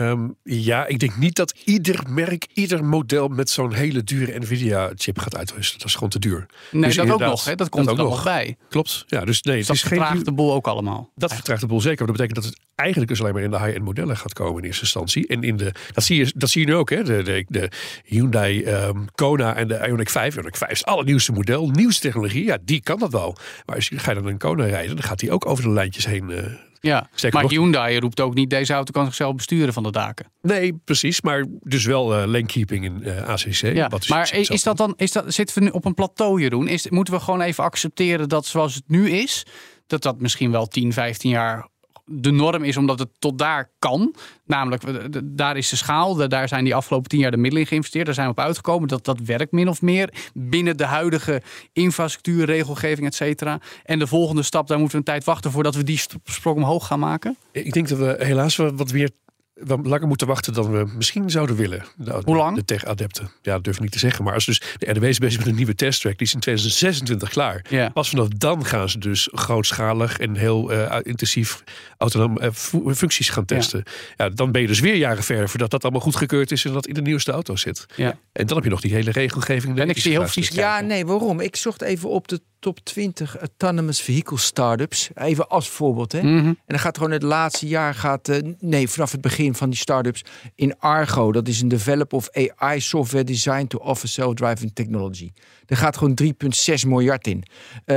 [0.00, 5.18] Ehm, ja, ik denk niet dat ieder merk, ieder model met zo'n hele dure Nvidia-chip
[5.18, 5.78] gaat uitrusten.
[5.78, 6.46] Dat is gewoon te duur.
[6.70, 7.44] Nee, Dus dat ook nog.
[7.44, 7.54] Hè?
[7.54, 8.56] Dat komt dat er ook nog bij.
[8.68, 9.04] Klopt.
[9.06, 11.10] Ja, dus nee, Dus het dat is geen vertraagt de boel ook allemaal.
[11.14, 11.98] Dat vertraagt de boel zeker.
[11.98, 14.58] Maar dat betekent dat het eigenlijk dus alleen maar in de high-end modellen gaat komen
[14.60, 15.26] in eerste instantie.
[15.26, 16.90] En in de, dat, zie je, dat zie je nu ook.
[16.90, 17.02] Hè?
[17.02, 17.70] De, de, de
[18.04, 20.36] Hyundai ehm, Kona en de Ioniq 5.
[20.36, 21.68] Ioniq 5 is het allernieuwste model.
[21.68, 22.44] Nieuwste technologie.
[22.44, 23.36] Ja, die kan dat wel.
[23.66, 25.70] Maar als je, ga je dan een Kona rijden, dan gaat die ook over de
[25.70, 26.30] lijntjes heen.
[26.30, 26.44] eh.
[26.80, 29.90] Ja, Sterker maar nog- Hyundai roept ook niet deze auto kan zichzelf besturen van de
[29.90, 30.32] daken.
[30.42, 31.20] Nee, precies.
[31.20, 33.74] Maar dus wel eh lanekeeping in eh, ACC.
[33.74, 36.68] Ja, wat maar is dat dan, is dat, zitten we nu op een plateau, Jeroen?
[36.68, 39.46] Is, moeten we gewoon even accepteren dat zoals het nu is,
[39.86, 41.68] dat dat misschien wel 10, 15 jaar
[42.12, 44.14] de norm is, omdat het tot daar kan.
[44.46, 44.82] Namelijk,
[45.24, 48.14] daar is de schaal, daar zijn die afgelopen 10 jaar de middelen in geïnvesteerd, daar
[48.14, 48.88] zijn we op uitgekomen.
[48.88, 51.42] Dat, dat werkt min of meer binnen de huidige
[51.72, 53.60] infrastructuur, regelgeving, et cetera.
[53.84, 56.86] En de volgende stap, daar moeten we een tijd wachten voordat we die sprong omhoog
[56.86, 57.36] gaan maken.
[57.52, 59.10] Ik denk dat we helaas wat wat
[59.66, 61.84] langer moeten wachten dan we misschien zouden willen.
[61.96, 62.56] De, Hoe lang?
[62.56, 63.30] De tech-adepten.
[63.42, 64.24] Ja, dat durf ik niet te zeggen.
[64.24, 67.28] Maar als dus de RDW is bezig met een nieuwe testtrack, die is in 2026
[67.28, 67.64] klaar.
[67.68, 67.88] Ja.
[67.88, 71.62] Pas vanaf dan gaan ze dus grootschalig en heel eh, intensief
[71.98, 73.82] autonoom eh, fu- functies gaan testen.
[74.16, 74.28] Ja.
[74.28, 76.94] dan ben je dus weer jaren verder voordat dat allemaal goedgekeurd is en dat in
[76.94, 77.86] de nieuwste auto zit.
[77.96, 78.18] Ja.
[78.32, 79.78] En dan heb je nog die hele regelgeving.
[79.78, 81.40] En ik zie heel vies Ja, nee, waarom?
[81.40, 85.10] Ik zocht even op de top 20 autonomous vehicle startups.
[85.14, 86.12] Even als voorbeeld.
[86.12, 86.22] Hè?
[86.22, 86.46] Mhm.
[86.46, 89.78] En dan gaat gewoon het laatste jaar, gaat, eh, nee, vanaf het begin van die
[89.78, 91.32] startups in Argo.
[91.32, 95.32] Dat is een develop of AI software designed to offer self-driving technology.
[95.66, 97.42] Daar gaat gewoon 3,6 miljard in.
[97.84, 97.96] Eh,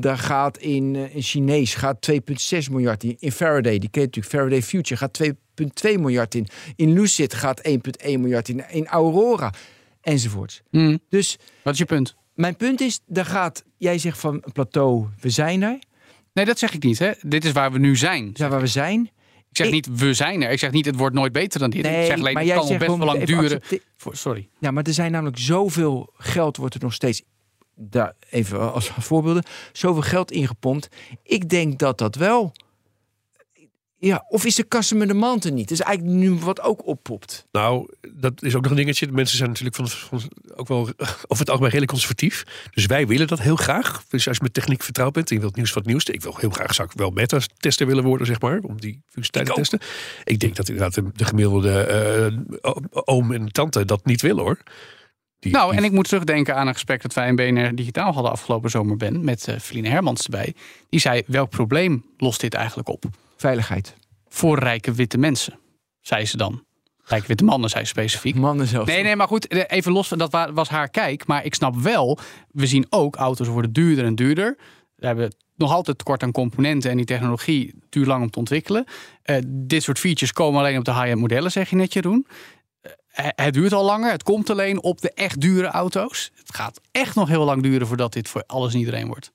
[0.00, 3.16] daar gaat in, eh, in Chinees gaat 2,6 miljard in.
[3.18, 6.46] In Faraday, die ken je natuurlijk, Faraday Future gaat 2,2 miljard in.
[6.76, 8.64] In Lucid gaat 1,1 miljard in.
[8.70, 9.52] In Aurora
[10.00, 10.62] enzovoorts.
[10.70, 10.96] Mhm.
[11.08, 12.14] Dus Wat is je punt?
[12.34, 15.78] Mijn punt is, daar gaat, jij zegt van een plateau, we zijn er.
[16.32, 16.98] Nee, dat zeg ik niet.
[16.98, 17.10] Hè.
[17.20, 18.30] Dit is waar we nu zijn.
[18.34, 19.00] Zijn waar we zijn.
[19.50, 20.50] Ik zeg Ik- niet, we zijn er.
[20.50, 21.86] Ik zeg niet, het wordt nooit beter dan dit.
[21.86, 23.60] ik zeg alleen, maar het kan best wel lang duren.
[23.96, 24.48] Voor, sorry.
[24.58, 27.22] Ja, maar er zijn namelijk zoveel geld wordt er nog steeds,
[27.74, 30.88] daar even als voorbeelden, zoveel geld ingepompt.
[31.22, 32.52] Ik denk dat dat wel,
[34.04, 35.68] Ja, of is de customer demand er niet?
[35.68, 37.46] Dat is eigenlijk nu wat ook oppopt.
[37.52, 39.06] Nou, dat is ook nog een dingetje.
[39.06, 40.20] De mensen zijn natuurlijk van, van
[40.54, 40.96] ook wel over
[41.28, 42.44] het algemeen redelijk conservatief.
[42.70, 44.04] Dus wij willen dat heel graag.
[44.08, 46.12] Dus als je met techniek vertrouwd bent en je wilt nieuws van het nieuwste.
[46.12, 48.58] Ik wil heel graag zou ik wel beta-tester willen worden, zeg maar.
[48.62, 49.88] Om die functionaliteit te testen.
[50.24, 54.58] Ik denk dat inderdaad de, de gemiddelde eh, oom en tante dat niet willen hoor.
[55.38, 58.12] Die- Nou, die- en ik moet terugdenken aan een gesprek dat wij in BNR Digitaal
[58.12, 60.54] hadden afgelopen zomer ben met eh Feline Hermans erbij.
[60.88, 63.04] Die zei, welk probleem lost dit eigenlijk op?
[63.48, 63.94] Veiligheid.
[64.28, 65.58] Voor rijke witte mensen,
[66.00, 66.64] zei ze dan.
[67.04, 68.34] Rijke witte mannen, zei ze specifiek.
[68.34, 68.90] Mannen zelfs.
[68.90, 71.26] Nee, nee, maar goed, even los van dat wa- was haar kijk.
[71.26, 72.18] Maar ik snap wel,
[72.50, 74.56] we zien ook auto's worden duurder en duurder.
[74.96, 78.84] We hebben nog altijd tekort aan componenten en die technologie duurt lang om te ontwikkelen.
[79.22, 82.26] Eh, dit soort features komen alleen op de high-end modellen, zeg je net Jeroen.
[82.82, 86.30] Eh, het duurt al langer, het komt alleen op de echt dure auto's.
[86.34, 89.32] Het gaat echt nog heel lang duren voordat dit voor alles en iedereen wordt.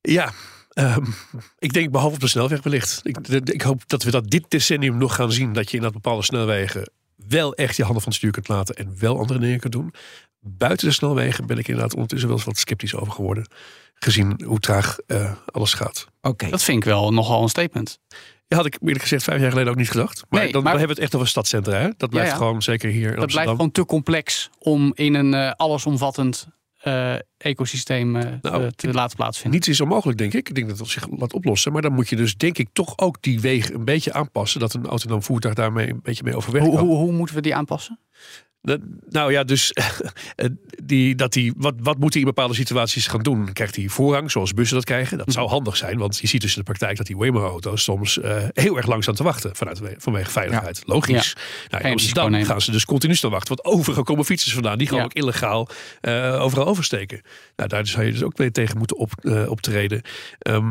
[0.00, 0.32] Ja,
[0.76, 1.04] ehm,
[1.58, 3.00] ik denk behalve op de snelweg wellicht.
[3.02, 5.52] Ik, ik hoop dat we dat dit decennium nog gaan zien.
[5.52, 6.90] Dat je in dat bepaalde snelwegen
[7.28, 8.74] wel echt je handen van het stuur kunt laten.
[8.74, 9.94] En wel andere dingen kunt doen.
[10.40, 13.48] Buiten de snelwegen ben ik inderdaad ondertussen wel eens wat sceptisch over geworden.
[13.94, 16.06] Gezien hoe traag eh, alles gaat.
[16.20, 16.50] Oké.
[16.50, 17.98] Dat vind ik wel nogal een statement.
[18.48, 20.24] Ja, had ik eerlijk gezegd vijf jaar geleden ook niet gedacht.
[20.28, 21.78] Maar Nee, dan, maar- dan hebben we het echt over stadcentra.
[21.78, 21.88] Hè?
[21.96, 22.36] Dat blijft ja.
[22.36, 26.46] gewoon zeker hier in Dat blijft gewoon te complex om in een eh, allesomvattend
[26.86, 29.52] eh, ecosysteem eh, Nou, te, te laten plaatsvinden.
[29.52, 30.48] Niets is onmogelijk, denk ik.
[30.48, 31.72] Ik denk dat het zich laat oplossen.
[31.72, 34.60] Maar dan moet je dus, denk ik, toch ook die wegen een beetje aanpassen.
[34.60, 36.86] Dat een autonoom voertuig daarmee een beetje mee overweg Hoe, kan.
[36.86, 37.98] hoe, hoe moeten we die aanpassen?
[38.66, 40.46] Dat- Nou ja, dus eh,
[40.82, 43.52] die, dat die, wat, wat moet hij in bepaalde situaties gaan doen?
[43.52, 45.18] Krijgt hij voorrang, zoals bussen dat krijgen?
[45.18, 48.18] Dat zou handig zijn, want je ziet dus in de praktijk dat die Waymo-auto's soms
[48.20, 50.82] eh, heel erg lang staan te wachten vanuit, vanwege veiligheid.
[50.86, 51.36] Logisch.
[51.70, 54.86] Nou, in Amsterdam gaan ze dus continu staan wachten, want overal komen fietsers vandaan die
[54.86, 55.08] gewoon Ja.
[55.08, 55.68] ook illegaal
[56.00, 57.20] eh, overal oversteken.
[57.56, 60.02] Nou, daar zou je dus ook mee tegen moeten op, eh, optreden.
[60.38, 60.66] Eh,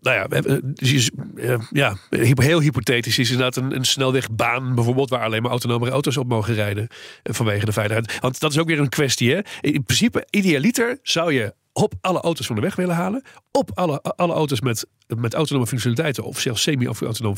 [0.00, 0.40] nou ja,
[0.74, 1.96] dus je- eh, ja,
[2.30, 6.54] heel hypothetisch is inderdaad een, een snelwegbaan bijvoorbeeld waar alleen maar autonome auto's op mogen
[6.54, 6.86] rijden
[7.22, 8.18] eh, vanwege de veiligheid.
[8.20, 9.32] Want dat is ook weer een kwestie.
[9.34, 9.40] Hè?
[9.60, 14.00] In principe, idealiter zou je op alle auto's van de weg willen halen, op alle,
[14.02, 14.86] alle auto's met,
[15.16, 17.36] met autonome functionaliteiten of zelfs semi-autonoom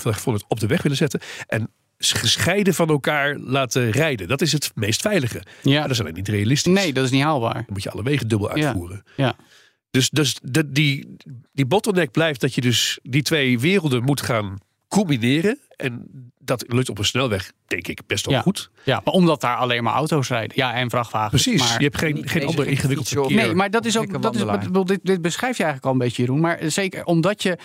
[0.49, 4.29] op de weg willen zetten en gescheiden van elkaar laten rijden.
[4.29, 5.43] Dat is het meest veilige.
[5.63, 5.73] Ja.
[5.73, 6.73] Maar dat is alleen niet realistisch.
[6.73, 7.55] Nee, dat is niet haalbaar.
[7.55, 8.67] Dan moet je alle wegen dubbel Ja.
[8.67, 9.03] uitvoeren.
[9.17, 9.37] Ja.
[9.97, 11.17] Dus, dus de, die,
[11.53, 15.59] die bottleneck blijft dat je dus die twee werelden moet gaan combineren.
[15.77, 16.07] En
[16.39, 18.41] dat lukt op een snelweg, denk ik, best wel Ja.
[18.41, 18.71] goed.
[18.85, 20.57] ja, maar omdat daar alleen maar auto's rijden.
[20.57, 21.43] Ja, en vrachtwagens.
[21.43, 21.69] Precies.
[21.69, 23.37] Maar, je hebt geen, geen ander ingewikkeld verkeer.
[23.37, 24.23] nee, maar dat is ook.
[24.23, 24.43] Dat is,
[24.85, 26.41] dit, dit beschrijf je eigenlijk al een beetje, Jeroen.
[26.41, 27.59] Maar zeker omdat je.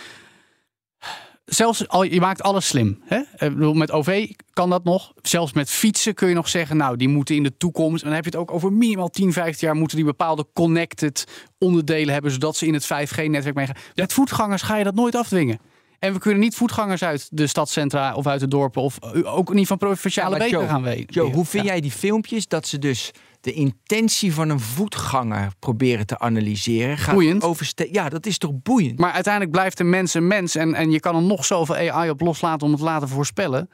[1.54, 3.02] Zelfs al, je maakt alles slim.
[3.04, 3.16] Hè?
[3.18, 5.12] Ik bedoel, met OV kan dat nog.
[5.22, 8.02] Zelfs met fietsen kun je nog zeggen, nou, die moeten in de toekomst.
[8.02, 11.26] En dan heb je het ook over minimaal 10, 15 jaar moeten die bepaalde connected
[11.58, 13.76] onderdelen hebben, zodat ze in het 5G-netwerk meegaan.
[13.94, 15.58] Met voetgangers ga je dat nooit afdwingen.
[15.98, 19.66] En we kunnen niet voetgangers uit de stadcentra of uit de dorpen of ook niet
[19.66, 21.14] van provinciale Ja, wegen gaan weten.
[21.14, 23.10] Joe, hoe vind jij die filmpjes dat ze dus
[23.42, 26.98] de intentie van een voetganger proberen te analyseren?
[26.98, 27.42] Gaat Boeiend.
[27.42, 28.98] overste- ja, dat is toch boeiend?
[28.98, 30.54] Maar uiteindelijk blijft een mens een mens.
[30.54, 33.70] En, en je kan er nog zoveel AI op loslaten om het te laten voorspellen.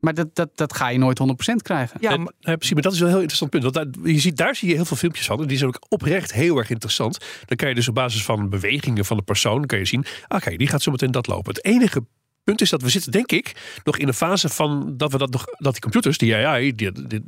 [0.00, 1.96] Maar dat, dat, dat ga je nooit 100% krijgen.
[2.00, 3.62] ja, maar- ja, precies, maar dat is wel een heel interessant punt.
[3.62, 5.40] Want daar, je ziet, daar zie je heel veel filmpjes van.
[5.40, 7.18] En die zijn ook oprecht heel erg interessant.
[7.44, 9.66] Dan kan je dus op basis van bewegingen van de persoon...
[9.66, 11.54] kan je zien, oké, die gaat zo meteen dat lopen.
[11.54, 12.04] Het enige
[12.46, 13.52] punt is dat we zitten, denk ik...
[13.84, 15.44] nog in een fase van dat we dat nog...
[15.58, 17.24] dat die computers, die AI, die, die- die-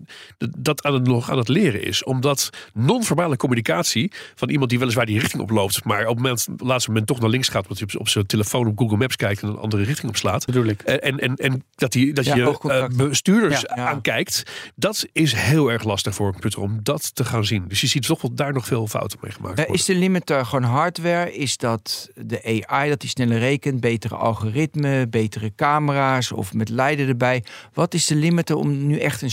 [0.58, 2.04] dat aan het, nog aan het leren is.
[2.04, 4.12] Omdat non-verbale communicatie...
[4.34, 5.84] van iemand die weliswaar die richting oploopt...
[5.84, 7.62] maar op het, moment, op het laatste moment toch naar links gaat...
[7.62, 9.42] omdat hij op, op zijn telefoon op Google Maps kijkt...
[9.42, 10.44] en een andere richting opslaat.
[10.46, 10.82] Bedoel ik.
[10.82, 13.88] En, en, en, dat, die, dat Ja, je eh, bestuurders Ja, ja.
[13.88, 14.42] aankijkt,
[14.74, 17.64] dat is heel erg lastig voor een computer om dat te gaan zien.
[17.68, 19.74] Dus je ziet toch wel daar nog veel fouten mee gemaakt Eh, worden.
[19.80, 21.32] Is de limiter gewoon hardware?
[21.34, 23.80] Is dat de AI dat die sneller rekent?
[23.80, 27.44] Betere algoritmen, betere camera's of met leiden erbij?
[27.72, 29.30] Wat is de limiter om nu echt een,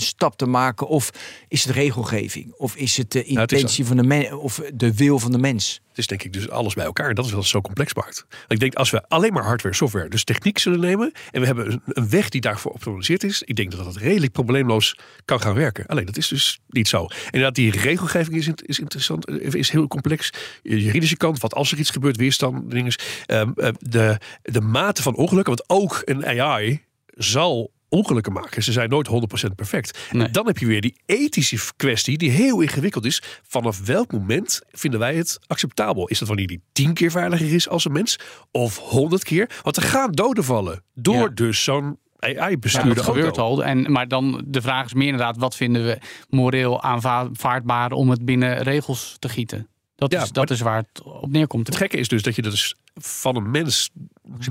[0.00, 0.86] een stap te maken?
[0.88, 1.10] Of
[1.48, 2.52] is het regelgeving?
[2.52, 4.32] Of is het de Nou, het is- intentie van de mens?
[4.32, 5.80] Of de wil van de mens?
[5.88, 7.14] Het is denk ik dus alles bij elkaar.
[7.14, 8.26] Dat is het zo complex maakt.
[8.48, 11.12] Ik denk als we alleen maar hardware, software, dus techniek zullen nemen.
[11.30, 13.42] En we hebben een, weg die daarvoor optimaliseerd is.
[13.42, 15.86] Ik denk dat dat redelijk probleemloos kan gaan werken.
[15.86, 17.04] Alleen dat is dus niet zo.
[17.06, 19.26] En inderdaad, die regelgeving is, is interessant.
[19.26, 20.30] eh, Is heel complex.
[20.62, 22.92] Juridische kant, wat als er iets gebeurt, weerstand, dingen.
[23.26, 25.56] Ehm, eh, de, de mate van ongelukken.
[25.56, 28.62] Want ook een AI zal ongelukken maken.
[28.62, 29.98] Ze zijn nooit 100% perfect.
[30.12, 30.26] Nee.
[30.26, 33.22] En dan heb je weer die ethische kwestie die heel ingewikkeld is.
[33.48, 36.08] Vanaf welk moment vinden wij het acceptabel?
[36.08, 38.18] Is dat wanneer die tien keer veiliger is als een mens?
[38.50, 39.50] Of honderd keer?
[39.62, 41.28] Want er gaan doden vallen door Ja.
[41.28, 43.12] dus zo'n Ja, AI-bestuurde dat auto.
[43.12, 43.64] gebeurt al.
[43.64, 48.24] En, maar dan de vraag is meer inderdaad, wat vinden we moreel aanvaardbaar om het
[48.24, 49.68] binnen regels te gieten?
[49.98, 51.66] Dat, Ja, is, dat is waar het op neerkomt.
[51.66, 53.90] Het gekke is dus dat je dat dus van een mens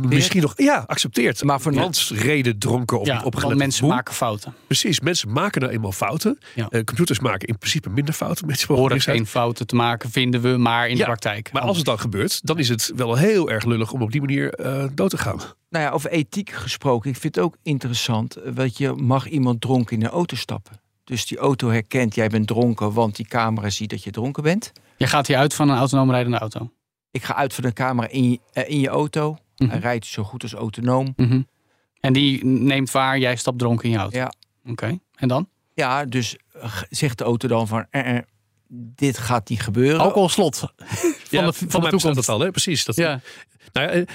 [0.02, 1.44] misschien nog ja, accepteert.
[1.44, 3.58] Maar voor- Want reden dronken of ja, niet opgelet.
[3.58, 4.54] mensen maken fouten.
[4.68, 6.38] Precies, mensen maken nou eenmaal fouten.
[6.56, 6.68] Ja.
[6.70, 8.46] Eh, computers maken in principe minder fouten.
[8.48, 11.52] Mensen Horen geen fouten te maken, vinden we, maar in de praktijk.
[11.52, 14.22] Maar als het dan gebeurt, dan is het wel heel erg lullig om op die
[14.22, 15.38] manier eh, dood te gaan.
[15.70, 17.10] Nou ja, over ethiek gesproken.
[17.10, 18.36] Ik vind het ook interessant.
[18.36, 20.80] eh, Weet je, mag iemand dronken in een auto stappen?
[21.08, 24.72] Dus die auto herkent, jij bent dronken, want die camera ziet dat je dronken bent.
[24.98, 26.72] Je gaat hier uit van een autonoom rijdende auto.
[27.12, 29.38] Ik ga uit van de camera in je, eh, in je auto.
[29.58, 29.70] Mhm.
[29.70, 31.14] Hij rijdt zo goed als autonoom.
[31.16, 31.42] Mhm.
[32.00, 34.18] En die neemt waar, jij stapt dronken in je auto.
[34.18, 34.34] Ja.
[34.70, 35.50] Oké, en dan?
[35.74, 36.36] Ja, dus
[36.90, 38.24] zegt de auto dan van, eh, eh,
[38.70, 40.00] dit gaat niet gebeuren.
[40.00, 40.72] Alcoholslot van
[41.30, 42.16] Ja, de, van voor de toekomst.
[42.16, 42.52] dat al, hè?
[42.52, 42.86] precies.
[42.86, 43.20] Dat, Ja.
[43.74, 44.06] Nou ja,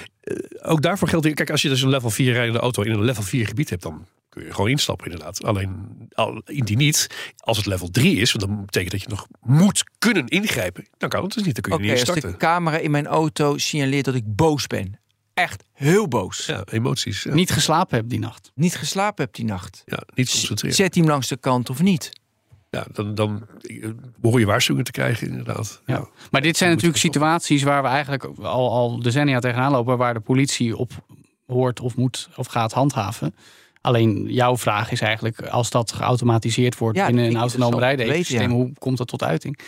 [0.62, 3.04] ook daarvoor geldt, weer- kijk, als je dus een level 4 rijdende auto in een
[3.04, 5.44] level 4 gebied hebt, dan kun je gewoon instappen inderdaad.
[5.44, 7.06] Alleen al, indien niet,
[7.36, 11.08] als het level 3 is, want dan betekent dat je nog moet kunnen ingrijpen, dan
[11.08, 11.54] kan het dus niet.
[11.54, 14.66] Dan kun je Oké, niet als de camera in mijn auto signaleert dat ik boos
[14.66, 15.00] ben.
[15.34, 16.46] Echt heel boos.
[16.46, 17.22] Ja, emoties.
[17.22, 18.50] Ja, Niet geslapen hebt die nacht.
[18.54, 19.82] Niet geslapen heb die nacht.
[19.84, 20.76] ja, niet concentreren.
[20.76, 22.10] Zet hij hem langs de kant of niet?
[22.70, 23.46] Ja, dan, dan
[24.20, 25.82] behoor je waarschuwingen te krijgen inderdaad.
[25.86, 25.94] Ja.
[25.94, 26.08] Ja.
[26.30, 30.20] Maar dit zijn natuurlijk situaties waar we eigenlijk al, al decennia tegenaan lopen, waar de
[30.20, 30.92] politie op
[31.46, 33.34] hoort of moet of gaat handhaven.
[33.82, 38.72] Alleen jouw vraag is eigenlijk, als dat geautomatiseerd wordt Ja, binnen een autonoom rijden hoe
[38.78, 39.58] komt dat tot uiting?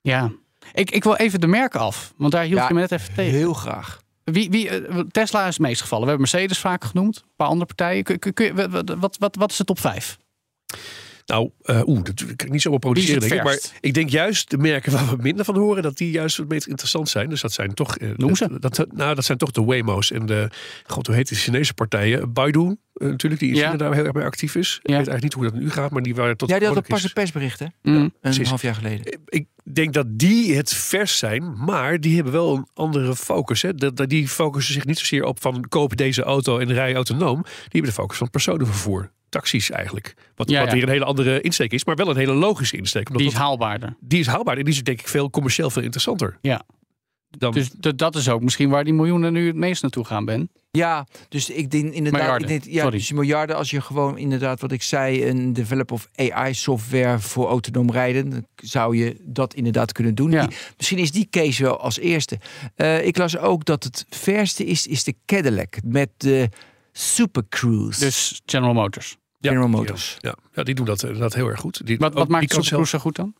[0.00, 0.32] Ja,
[0.72, 3.14] ik, ik wil even de merken af, want daar hield Ja, je me net even
[3.14, 3.38] tegen.
[3.38, 4.02] Heel graag.
[4.24, 6.04] Wie, wie, eh, Tesla is het meest gevallen.
[6.04, 8.02] We hebben Mercedes vaak genoemd, een paar andere partijen.
[8.02, 10.18] Kun, kun, kun wat, wat, wat is de top 5?
[11.28, 13.42] Nou, eh oeh, dat kan ik niet zomaar produceren, denk ik.
[13.42, 16.48] Maar ik denk juist de merken waar we minder van horen, dat die juist het
[16.48, 17.28] meest interessant zijn.
[17.30, 17.96] Dus dat zijn toch.
[18.16, 18.58] Noem ze.
[18.58, 20.50] Dat, nou, dat zijn toch de Waymo's en de.
[20.86, 22.32] God, hoe heet die Chinese partijen?
[22.32, 22.60] Baidu,
[22.94, 23.64] eh, natuurlijk, die in Ja.
[23.64, 24.78] China daar heel erg mee actief is.
[24.82, 24.96] Ik Ja.
[24.96, 26.48] weet eigenlijk niet hoe dat nu gaat, maar die waren tot.
[26.48, 27.66] Ja, die had behoorlijk pas een persbericht, hè?
[27.82, 28.12] Mm.
[28.20, 29.18] Een half jaar geleden.
[29.24, 33.62] Ik denk dat die het vers zijn, maar die hebben wel een andere focus.
[33.62, 33.74] Hè.
[33.74, 37.42] Dat, dat- die focussen zich niet zozeer op van koop deze auto en rij autonoom.
[37.42, 39.10] Die hebben de focus van personenvervoer.
[39.28, 40.14] Taxis eigenlijk.
[40.34, 40.74] Wat, Ja, wat ja.
[40.74, 43.06] weer een hele andere insteek is, maar wel een hele logische insteek.
[43.08, 43.96] Omdat Die is dat- haalbaarder.
[44.00, 46.38] die is haalbaar en die is denk ik veel commercieel veel interessanter.
[46.40, 46.62] Ja.
[47.30, 50.50] Dan, Dus dat is ook misschien waar die miljoenen nu het meest naartoe gaan, Ben.
[50.70, 52.20] Ja, dus ik denk inderdaad...
[52.20, 52.96] Miljarden, ik denk- ja, sorry.
[52.98, 55.28] dus miljarden als je gewoon inderdaad, wat ik zei...
[55.28, 58.30] een develop of AI-software voor autonoom rijden...
[58.30, 60.30] dan zou je dat inderdaad kunnen doen.
[60.30, 60.46] Ja.
[60.46, 62.38] Die- misschien is die case wel als eerste.
[62.74, 65.76] Eh, ik las ook dat het verste is, is de Cadillac...
[65.84, 66.48] met de
[66.98, 68.00] Super Cruise.
[68.00, 69.16] Dus General Motors.
[69.38, 70.16] ja, General Motors.
[70.18, 71.86] Ja, ja, die doen dat inderdaad heel erg goed.
[71.86, 73.34] Die, Wat, ook- wat maakt die de kan Super Cruise zo goed dan?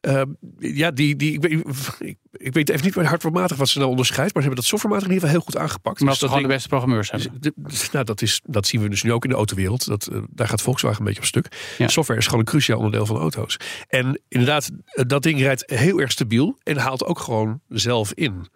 [0.00, 0.22] eh,
[0.58, 1.52] ja, die, die, ik, weet,
[1.98, 4.64] ik, ik weet even niet meer hardformatig wat ze nou onderscheidt, maar ze hebben dat
[4.70, 6.00] softwarematig in ieder geval heel goed aangepakt.
[6.00, 7.40] Omdat Dus ze dat gewoon de beste programmeurs hebben.
[7.40, 9.86] Dus de- nou, dat, is, dat zien we dus nu ook in de autowereld.
[9.86, 11.74] Dat, eh, daar gaat Volkswagen een beetje op stuk.
[11.78, 11.88] Ja.
[11.88, 13.56] Software is gewoon een cruciaal onderdeel van auto's.
[13.88, 18.48] En inderdaad, eh, dat ding rijdt heel erg stabiel en haalt ook gewoon zelf in.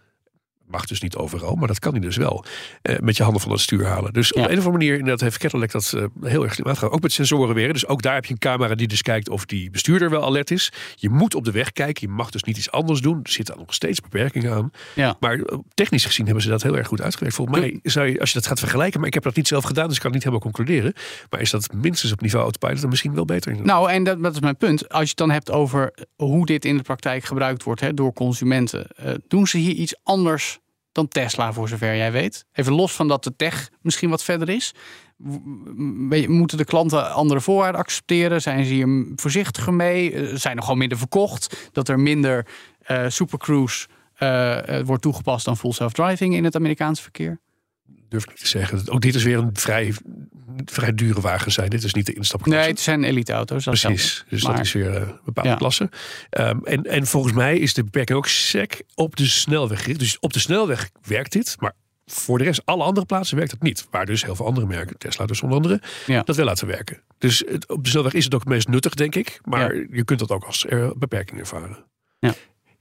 [0.68, 2.44] Mag dus niet overal, maar dat kan hij dus wel.
[2.82, 4.12] eh, met je handen van het stuur halen.
[4.12, 6.90] Dus op een of andere manier inderdaad heeft Cadillac dat eh, heel erg uitgegaan.
[6.90, 7.72] Ook met sensoren weer.
[7.72, 10.50] Dus ook daar heb je een camera die dus kijkt of die bestuurder wel alert
[10.50, 10.72] is.
[10.94, 12.08] Je moet op de weg kijken.
[12.08, 13.20] Je mag dus niet iets anders doen.
[13.22, 14.70] Er zitten nog steeds beperkingen aan.
[14.94, 15.16] Ja.
[15.20, 17.34] Maar eh, technisch gezien hebben ze dat heel erg goed uitgewerkt.
[17.36, 19.64] Volgens mij zou je, als je dat gaat vergelijken, maar ik heb dat niet zelf
[19.64, 20.92] gedaan, dus ik kan het niet helemaal concluderen.
[21.30, 23.60] Maar is dat minstens op niveau autopilot dan misschien wel beter?
[23.62, 24.88] Nou, en dat, dat is mijn punt.
[24.88, 28.12] Als je het dan hebt over hoe dit in de praktijk gebruikt wordt hè, door
[28.12, 28.86] consumenten.
[28.96, 30.55] eh, doen ze hier iets anders
[30.96, 32.44] dan Tesla, voor zover jij weet?
[32.52, 34.74] Even los van dat de tech misschien wat verder is.
[36.26, 38.42] Moeten de klanten andere voorwaarden accepteren?
[38.42, 40.12] Zijn ze hier voorzichtiger mee?
[40.12, 41.70] Eh, Zijn er gewoon minder verkocht?
[41.72, 42.46] Dat er minder
[42.80, 47.40] eh supercruise eh, wordt toegepast dan full self-driving in het Amerikaanse verkeer?
[48.08, 48.90] Durf ik niet te zeggen.
[48.90, 49.94] Ook dit is weer een vrij,
[50.64, 51.70] vrij dure wagen zijn.
[51.70, 52.60] Dit is niet de instapklasse.
[52.60, 53.64] Nee, het zijn elite-auto's.
[53.64, 55.56] Precies, dus Maar- dat is weer eh, een bepaalde Ja.
[55.56, 55.90] klasse.
[56.30, 59.98] Ehm, en, en volgens mij is de beperking ook sec op de snelweg gericht.
[59.98, 61.72] Dus op de snelweg werkt dit, maar
[62.06, 63.86] voor de rest, alle andere plaatsen werkt het niet.
[63.90, 66.22] Waar dus heel veel andere merken, Tesla dus onder andere, Ja.
[66.22, 67.02] dat wel laten werken.
[67.18, 69.40] Dus het, op de snelweg is het ook het meest nuttig, denk ik.
[69.44, 71.84] Maar je kunt dat ook als eh, beperking ervaren.
[72.18, 72.34] Ja,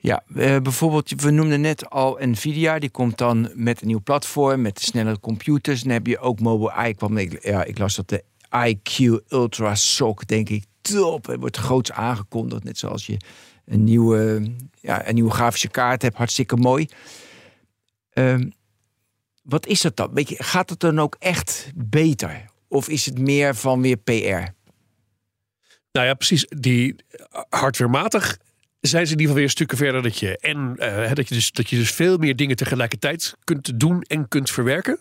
[0.05, 0.21] eh,
[0.61, 2.79] bijvoorbeeld, we noemden net al Nvidia.
[2.79, 5.81] Die komt dan met een nieuw platform, met snelle computers.
[5.81, 6.95] Dan heb je ook Mobileye.
[6.95, 8.23] kwam, ik, ja, ik las dat de
[8.67, 11.25] IQ Ultra SOC, denk ik, top.
[11.25, 12.63] Het wordt groots aangekondigd.
[12.63, 13.17] Net zoals je
[13.65, 14.51] een nieuwe,
[14.81, 16.17] ja, een nieuwe grafische kaart hebt.
[16.17, 16.87] Hartstikke mooi.
[18.09, 18.49] Ehm,
[19.43, 20.13] wat is dat dan?
[20.13, 22.45] Weet je, gaat het dan ook echt beter?
[22.67, 24.53] Of is het meer van weer PR?
[25.91, 26.45] Nou ja, precies.
[26.47, 28.37] Die eh, hardwarematig
[28.87, 31.51] zijn ze in ieder geval weer stukken verder dat je en eh, dat je dus
[31.51, 34.99] dat je dus veel meer dingen tegelijkertijd kunt doen en kunt verwerken.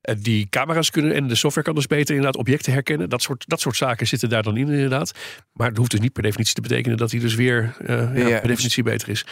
[0.00, 3.08] Eh, die camera's kunnen en de software kan dus beter inderdaad objecten herkennen.
[3.08, 5.12] Dat soort, dat soort zaken zitten daar dan in inderdaad.
[5.52, 8.28] Maar het hoeft dus niet per definitie te betekenen dat hij dus weer eh, ja,
[8.28, 9.26] Ja, per definitie beter is.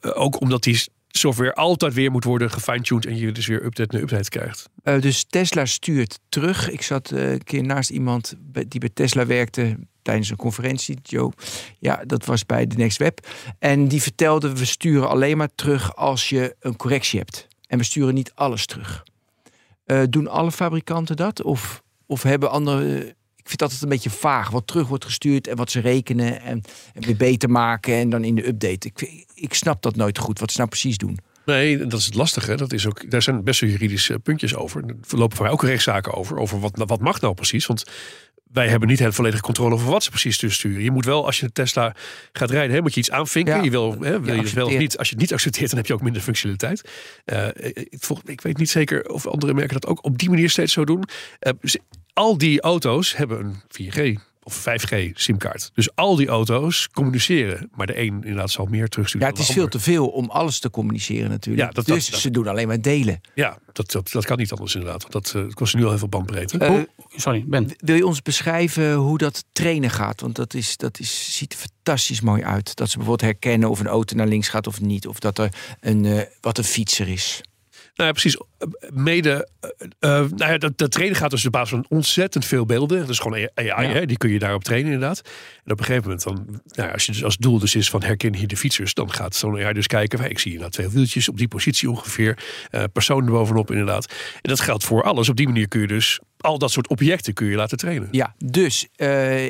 [0.00, 0.82] Ook omdat die
[1.18, 4.68] software altijd weer moet worden gefine-tuned en je dus weer update na update krijgt.
[4.82, 6.70] Eh, dus Tesla stuurt terug.
[6.70, 8.34] Ik zat eh, een keer naast iemand
[8.68, 11.32] die bij Tesla werkte tijdens een conferentie, Joe.
[11.78, 13.26] Ja, dat was bij de Next Web.
[13.58, 17.48] En die vertelde, we sturen alleen maar terug als je een correctie hebt.
[17.66, 19.04] En we sturen niet alles terug.
[19.84, 21.42] Eh, doen alle fabrikanten dat?
[21.42, 23.16] Of, of hebben andere...
[23.48, 26.40] ik vind het altijd een beetje vaag wat terug wordt gestuurd en wat ze rekenen
[26.40, 26.62] en,
[26.94, 28.88] en weer beter maken en dan in de update.
[28.88, 31.18] Ik, ik snap dat nooit goed, wat ze nou precies doen.
[31.46, 32.54] Nee, dat is het lastige.
[32.54, 34.84] Dat is ook, daar zijn best wel juridische puntjes over.
[34.84, 36.38] Er lopen voor mij ook rechtszaken over.
[36.38, 37.66] Over wat, wat mag nou precies?
[37.66, 37.84] Want
[38.52, 40.82] wij hebben niet heel volledige controle over wat ze precies dus sturen.
[40.82, 41.94] Je moet wel, als je een Tesla
[42.32, 43.56] gaat rijden, hè, moet je iets aanvinken.
[43.56, 43.62] Ja.
[43.62, 44.98] Je wil, hè, wil je het wel of niet.
[44.98, 46.90] Als je het niet accepteert, dan heb je ook minder functionaliteit.
[47.24, 50.50] Eh, ik, volg- ik weet niet zeker of andere merken dat ook op die manier
[50.50, 51.04] steeds zo doen.
[51.38, 51.80] Eh, ze-
[52.12, 54.18] al die auto's hebben een 4G
[54.48, 55.70] of 5G simkaart.
[55.74, 57.70] Dus al die auto's communiceren.
[57.74, 60.58] Maar de een inderdaad zal meer terugsturen Ja, het is veel te veel om alles
[60.58, 61.66] te communiceren natuurlijk.
[61.66, 63.20] Ja, dat- dus dat- ze doen alleen maar delen.
[63.34, 65.00] Ja, dat, dat, dat kan niet anders inderdaad.
[65.02, 66.58] Want dat eh, kost nu al heel veel bandbreedte.
[66.58, 66.74] Eh,
[67.16, 67.70] Sorry, Ben.
[67.78, 70.20] wil je ons beschrijven hoe dat trainen gaat?
[70.20, 72.76] Want dat, is, dat is, ziet er fantastisch mooi uit.
[72.76, 75.06] Dat ze bijvoorbeeld herkennen of een auto naar links gaat of niet.
[75.06, 77.40] Of dat er een, eh, wat een fietser is.
[77.94, 78.38] Nou ja, precies.
[78.92, 79.48] Mede,
[79.98, 82.98] eh, nou ja, dat, dat trainen gaat dus op basis van ontzettend veel beelden.
[82.98, 83.82] Dat is gewoon AI, Ja.
[83.82, 84.06] hè?
[84.06, 85.20] die kun je daarop trainen inderdaad.
[85.64, 87.90] En op een gegeven moment dan, nou ja, als je dus als doel dus is
[87.90, 90.70] van herken hier de fietsers, dan gaat zo'n AI dus kijken, van, ik zie nou
[90.70, 92.38] twee wieltjes op die positie ongeveer,
[92.70, 94.12] eh personen erbovenop inderdaad.
[94.42, 95.28] En dat geldt voor alles.
[95.28, 98.08] Op die manier kun je dus al dat soort objecten kun je laten trainen.
[98.10, 98.88] Ja, dus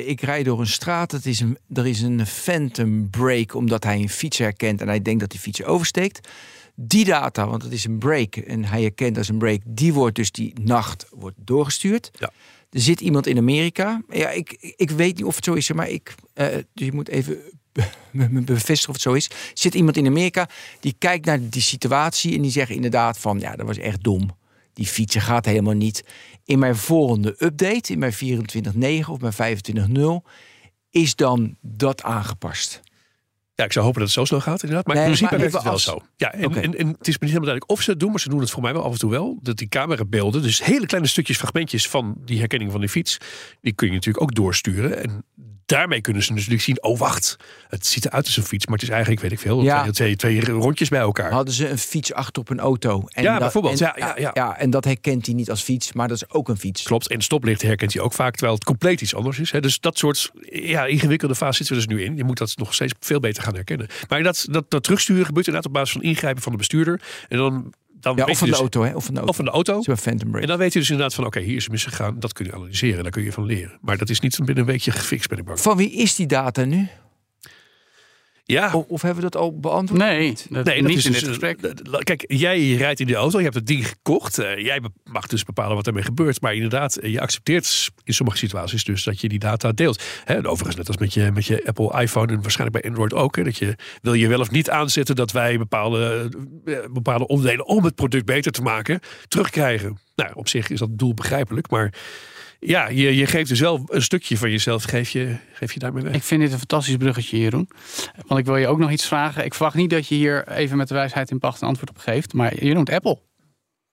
[0.05, 1.11] ik rijd door een straat.
[1.11, 5.01] Het is een, er is een phantom brake omdat hij een fiets herkent en hij
[5.01, 6.27] denkt dat die fiets oversteekt.
[6.81, 10.15] Die data, want het is een brake en hij herkent als een brake, die wordt
[10.15, 12.11] dus die nacht wordt doorgestuurd.
[12.19, 12.31] Ja.
[12.69, 14.01] Er zit iemand in Amerika.
[14.09, 17.09] Ja, ik, ik weet niet of het zo is, maar ik, eh, dus je moet
[17.09, 17.37] even
[18.11, 19.25] me bevestigen of het zo is.
[19.25, 23.39] Er zit iemand in Amerika die kijkt naar die situatie en die zegt inderdaad van
[23.39, 24.37] ja, dat was echt dom.
[24.73, 26.03] Die fietsen gaat helemaal niet.
[26.45, 29.57] In mijn volgende update, in mijn 24.9 of mijn
[29.93, 30.29] 25.0,
[30.89, 32.81] is dan dat aangepast.
[33.59, 34.87] Ja, ik zou hopen dat het zo snel gaat inderdaad.
[34.87, 36.01] Maar Nee, in principe werkt het wel even zo.
[36.15, 38.29] Ja, en, en het is me niet helemaal duidelijk of ze het doen, maar ze
[38.29, 39.39] doen het voor mij wel af en toe wel.
[39.41, 43.17] Dat die camerabeelden, dus hele kleine stukjes, fragmentjes van die herkenning van die fiets,
[43.61, 45.03] die kun je natuurlijk ook doorsturen.
[45.03, 45.23] En
[45.69, 47.35] daarmee kunnen ze natuurlijk zien, oh wacht,
[47.67, 49.81] het ziet eruit als een fiets, maar het is eigenlijk, weet ik veel, Ja.
[49.91, 51.31] twee, twee, twee rondjes bij elkaar.
[51.31, 53.03] Hadden ze een fiets achter op een auto.
[53.07, 53.81] En Ja, dat- bijvoorbeeld.
[53.81, 54.57] En, Ja, ja, ja.
[54.57, 56.83] en dat herkent hij niet als fiets, maar dat is ook een fiets.
[56.83, 59.51] Klopt, en stoplicht herkent hij ook vaak, terwijl het compleet iets anders is.
[59.51, 59.59] Hè.
[59.59, 62.15] Dus dat soort ja, ingewikkelde fase zitten we dus nu in.
[62.17, 63.87] Je moet dat nog steeds veel beter gaan herkennen.
[64.07, 67.01] Maar dat, dat, dat terugsturen gebeurt inderdaad op basis van ingrijpen van de bestuurder.
[67.27, 68.95] En dan, dan Ja, weet of van de dus- auto, hè?
[68.95, 69.29] Of van de auto.
[69.29, 69.95] Of van de auto.
[69.95, 70.41] Phantom brake.
[70.41, 72.19] En dan weet je dus inderdaad van, oké, hier is het misgegaan.
[72.19, 73.77] Dat kun je analyseren, daar kun je van leren.
[73.81, 75.59] Maar dat is niet binnen een weekje gefixt, ben ik bang.
[75.59, 76.87] Van wie is die data nu?
[78.51, 80.01] Ja, Of, of hebben we dat al beantwoord?
[80.01, 81.59] Nee, dat, Nee, dat niet is in dus, dit gesprek.
[82.03, 84.37] Kijk, jij rijdt in de auto, je hebt het ding gekocht.
[84.37, 86.41] eh, jij mag dus bepalen wat ermee gebeurt.
[86.41, 90.03] Maar inderdaad, eh, je accepteert in sommige situaties dus dat je die data deelt.
[90.23, 93.13] Hè, en overigens, net als met je, met je Apple iPhone en waarschijnlijk bij Android
[93.13, 93.35] ook.
[93.35, 96.29] Hè, dat je wil je wel of niet aanzetten dat wij bepaalde,
[96.65, 99.97] eh, bepaalde onderdelen om het product beter te maken terugkrijgen.
[100.15, 101.69] Nou, op zich is dat doel begrijpelijk.
[101.69, 101.93] Maar
[102.59, 106.03] ja, je, je geeft dus wel een stukje van jezelf, geef je, geef je daarmee
[106.03, 106.13] weg.
[106.13, 107.69] Ik vind dit een fantastisch bruggetje, Jeroen.
[108.27, 109.45] Want ik wil je ook nog iets vragen.
[109.45, 111.97] Ik verwacht niet dat je hier even met de wijsheid in pacht een antwoord op
[111.97, 112.33] geeft.
[112.33, 113.19] Maar je noemt Apple.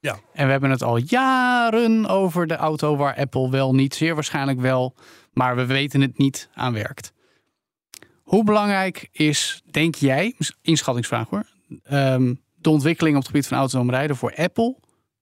[0.01, 0.19] Ja.
[0.33, 4.61] En we hebben het al jaren over de auto waar Apple wel niet, zeer waarschijnlijk
[4.61, 4.95] wel,
[5.33, 7.13] maar we weten het niet aan werkt.
[8.23, 11.47] Hoe belangrijk is, denk jij, inschattingsvraag hoor,
[11.83, 14.77] ehm, de ontwikkeling op het gebied van autonoom rijden voor Apple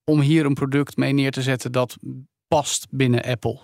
[0.05, 1.97] om hier een product mee neer te zetten dat
[2.55, 3.59] past binnen Apple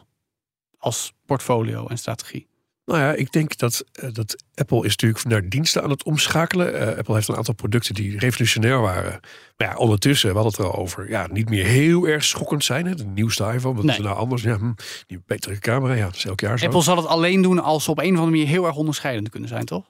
[0.78, 2.48] als portfolio en strategie?
[2.84, 6.74] Nou ja, ik denk dat, eh, dat Apple is natuurlijk naar diensten aan het omschakelen.
[6.74, 9.20] Eh, Apple heeft een aantal producten die revolutionair waren.
[9.56, 12.64] Maar ja, ondertussen, we hadden het er al over, ja, niet meer heel erg schokkend
[12.64, 12.86] zijn.
[12.86, 12.94] Hè?
[12.94, 13.92] De nieuwste iPhone, wat Nee.
[13.92, 14.42] is er nou anders?
[14.42, 14.72] Ja, hm,
[15.06, 16.64] die betere camera, ja, dat is elk jaar zo.
[16.64, 19.28] Apple zal het alleen doen als ze op een of andere manier heel erg onderscheidend
[19.28, 19.84] kunnen zijn, toch?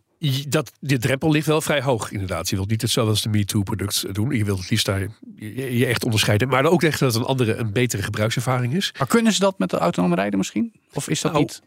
[0.48, 2.48] Dat, de drempel ligt wel vrij hoog, inderdaad.
[2.48, 4.30] Je wilt niet hetzelfde als de MeToo-product doen.
[4.30, 5.00] Je wilt het liefst daar
[5.36, 6.48] je, je echt onderscheiden.
[6.48, 8.94] Maar ook echt dat het een andere, een betere gebruikservaring is.
[8.98, 10.72] Maar kunnen ze dat met de autonome rijden misschien?
[10.92, 11.62] Of is dat Nou, niet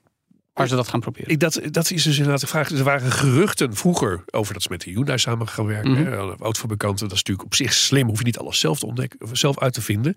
[0.53, 1.29] waar ze dat gaan proberen?
[1.29, 2.69] Ik, dat, dat is dus inderdaad de vraag.
[2.69, 5.91] Er waren geruchten vroeger over dat ze met de Hyundai samen gaan werken.
[5.91, 6.03] Mhm.
[6.03, 8.07] hè, Autofabrikanten, dat is natuurlijk op zich slim.
[8.07, 10.13] Hoef je niet alles zelf te ontdekken, of zelf uit te vinden.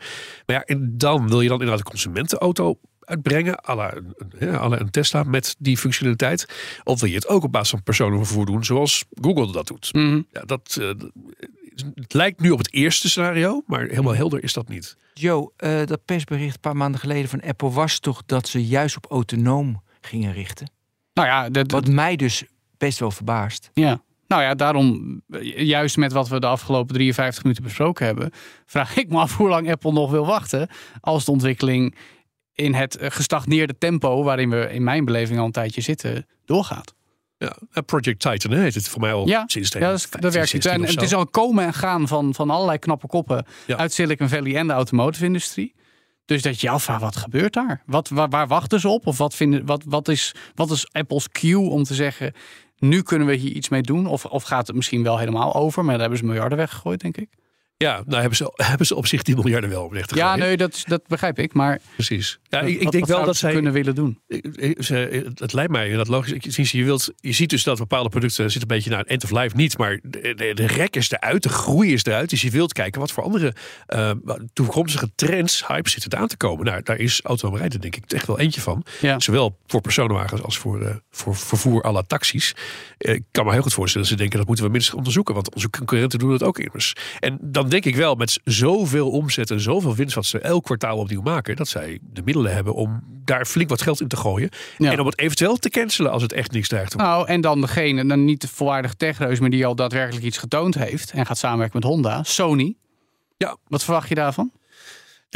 [0.47, 3.69] Maar ja, en dan wil je dan inderdaad een consumentenauto uitbrengen.
[3.69, 6.47] à la een, een, hè, à la een Tesla met die functionaliteit.
[6.85, 9.93] Of wil je het ook op basis van personenvervoer doen zoals Google dat doet.
[9.93, 10.21] Mhm.
[10.33, 10.89] Ja, dat, eh,
[11.95, 14.97] het lijkt nu op het eerste scenario, maar helemaal helder is dat niet.
[15.15, 18.97] Joe, eh, dat persbericht een paar maanden geleden van Apple was toch dat ze juist
[18.97, 20.71] op autonoom gingen richten?
[21.13, 22.45] Nou ja, dat, Wat mij dus
[22.79, 23.71] best wel verbaast.
[23.75, 28.31] ja, Nou ja, daarom, eh, juist met wat we de afgelopen 53 minuten besproken hebben,
[28.67, 30.69] vraag ik me af hoe lang Apple nog wil wachten
[31.01, 31.95] als de ontwikkeling
[32.57, 36.95] in het eh, gestagneerde tempo, waarin we in mijn beleving al een tijdje zitten, doorgaat.
[37.39, 40.11] Ja, en Project Titan hè, heet het voor mij al Ja, sinds Ja, dat, is-
[40.11, 40.67] dat werkt niet.
[40.67, 43.77] En het is al komen en gaan van, van allerlei knappe koppen Ja.
[43.77, 45.75] uit Silicon Valley en de automotive-industrie.
[46.25, 47.83] Dus dat je je afvraagt, wat gebeurt daar?
[47.87, 49.07] Wat, waar, waar wachten ze op?
[49.07, 52.33] Of wat, vinden, wat, wat, is, wat is Apple's cue om te zeggen...
[52.79, 54.07] nu kunnen we hier iets mee doen?
[54.07, 55.83] Of, of gaat het misschien wel helemaal over?
[55.83, 57.29] Maar daar hebben ze miljarden weggegooid, denk ik.
[57.79, 60.83] Ja, nou hebben ze, hebben ze op zich die miljarden wel te Ja, nee, dat,
[60.87, 61.53] dat begrijp ik.
[61.53, 62.39] Maar Precies.
[62.49, 64.21] Ja, ik, denk wel dat ze zij kunnen willen doen.
[64.79, 66.71] Ze- Het lijkt mij dat logisch.
[66.71, 69.57] Je, wilt, je ziet dus dat bepaalde producten zitten een beetje naar end of life
[69.57, 72.31] niet, maar de, de, de rek is eruit, de groei is eruit.
[72.31, 73.55] Dus je wilt kijken wat voor andere
[73.87, 74.11] eh,
[74.53, 76.65] toekomstige trends, hype zitten er aan te komen.
[76.65, 78.85] Nou, daar is autorijden denk ik echt wel eentje van.
[79.01, 79.21] Ja.
[79.21, 82.55] Zowel voor personenwagens als voor, eh, voor vervoer à la taxis.
[82.99, 85.35] Eh, Ik kan me heel goed voorstellen dat ze denken dat moeten we minstens onderzoeken,
[85.35, 86.93] want onze concurrenten doen het ook immers.
[87.21, 90.99] En dan denk ik wel met zoveel omzet en zoveel winst wat ze elk kwartaal
[90.99, 94.49] opnieuw maken, dat zij de middelen hebben om daar flink wat geld in te gooien.
[94.79, 94.93] Ja.
[94.93, 96.97] En om het eventueel te cancelen als het echt niks dreigt.
[96.97, 100.75] Nou, en dan degene, dan niet de volwaardige techreus, maar die al daadwerkelijk iets getoond
[100.75, 102.77] heeft en gaat samenwerken met Honda, Sony.
[103.37, 103.57] Ja.
[103.69, 104.51] Wat verwacht je daarvan?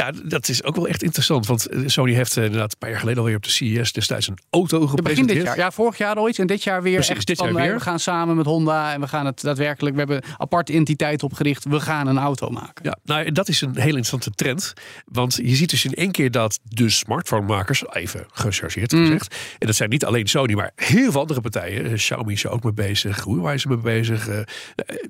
[0.01, 1.45] Ja, dat is ook wel echt interessant.
[1.45, 4.27] Want eh, Sony heeft eh, inderdaad een paar jaar geleden alweer op de CES destijds
[4.27, 5.37] een auto Het begin gepresenteerd.
[5.37, 5.57] dit jaar.
[5.57, 6.39] Ja, vorig jaar al iets.
[6.39, 7.73] En dit jaar weer Precies, echt dit van, jaar eh, weer.
[7.75, 9.93] we gaan samen met Honda en we gaan het daadwerkelijk...
[9.93, 11.65] We hebben een aparte entiteit opgericht.
[11.65, 12.85] We gaan een auto maken.
[12.85, 14.73] Ja, nou, dat is een hele interessante trend.
[15.05, 19.05] Want je ziet dus in één keer dat de smartphone-makers, even gechargeerd Mm.
[19.05, 21.93] gezegd, en dat zijn niet alleen Sony, maar heel veel andere partijen.
[21.95, 24.25] Xiaomi is er ook mee bezig, Huawei is er mee bezig.
[24.25, 24.45] heel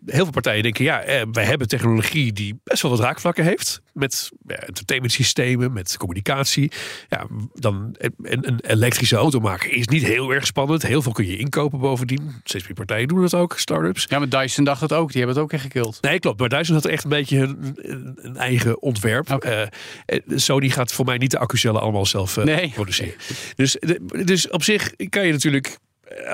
[0.06, 3.82] veel partijen denken, ja, wij hebben technologie die best wel wat raakvlakken heeft.
[3.94, 4.60] Met ja,
[5.04, 6.72] systemen, met communicatie.
[7.10, 10.88] Ja, dan een, een elektrische auto maken is niet heel erg spannend.
[10.88, 12.32] Heel veel kun je inkopen bovendien.
[12.44, 14.06] Steeds meer partijen doen dat ook, start-ups.
[14.10, 15.08] Ja, maar Dyson dacht het ook.
[15.12, 15.98] Die hebben het ook echt gekild.
[16.02, 16.40] Nee, klopt.
[16.40, 19.32] Maar Dyson had echt een beetje een, eigen ontwerp.
[19.32, 19.70] Oké.
[20.06, 22.70] Eh, Sony gaat voor mij niet de accucellen allemaal zelf eh, Nee.
[22.70, 23.14] produceren.
[23.56, 23.78] Dus,
[24.26, 25.78] dus op zich kan je natuurlijk...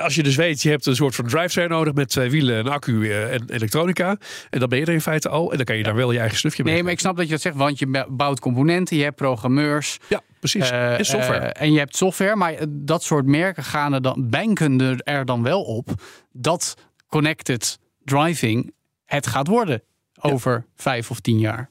[0.02, 2.68] Als je dus weet, je hebt een soort van drivetrain nodig met twee wielen, een
[2.68, 4.16] accu eh, en elektronica.
[4.50, 5.50] En dan ben je er in feite al.
[5.50, 6.72] En dan kan je daar wel je eigen snufje mee.
[6.74, 7.56] Nee, maar ik snap dat je dat zegt.
[7.56, 9.98] Want je bouwt componenten, je hebt programmeurs.
[10.08, 10.70] Ja, precies.
[10.70, 11.38] eh, en software.
[11.46, 12.36] eh, en je hebt software.
[12.36, 15.90] Maar dat soort merken gaan er dan, banken er- er dan wel op
[16.32, 16.74] dat
[17.08, 18.72] connected driving
[19.04, 19.82] het gaat worden
[20.20, 21.70] over vijf of tien jaar.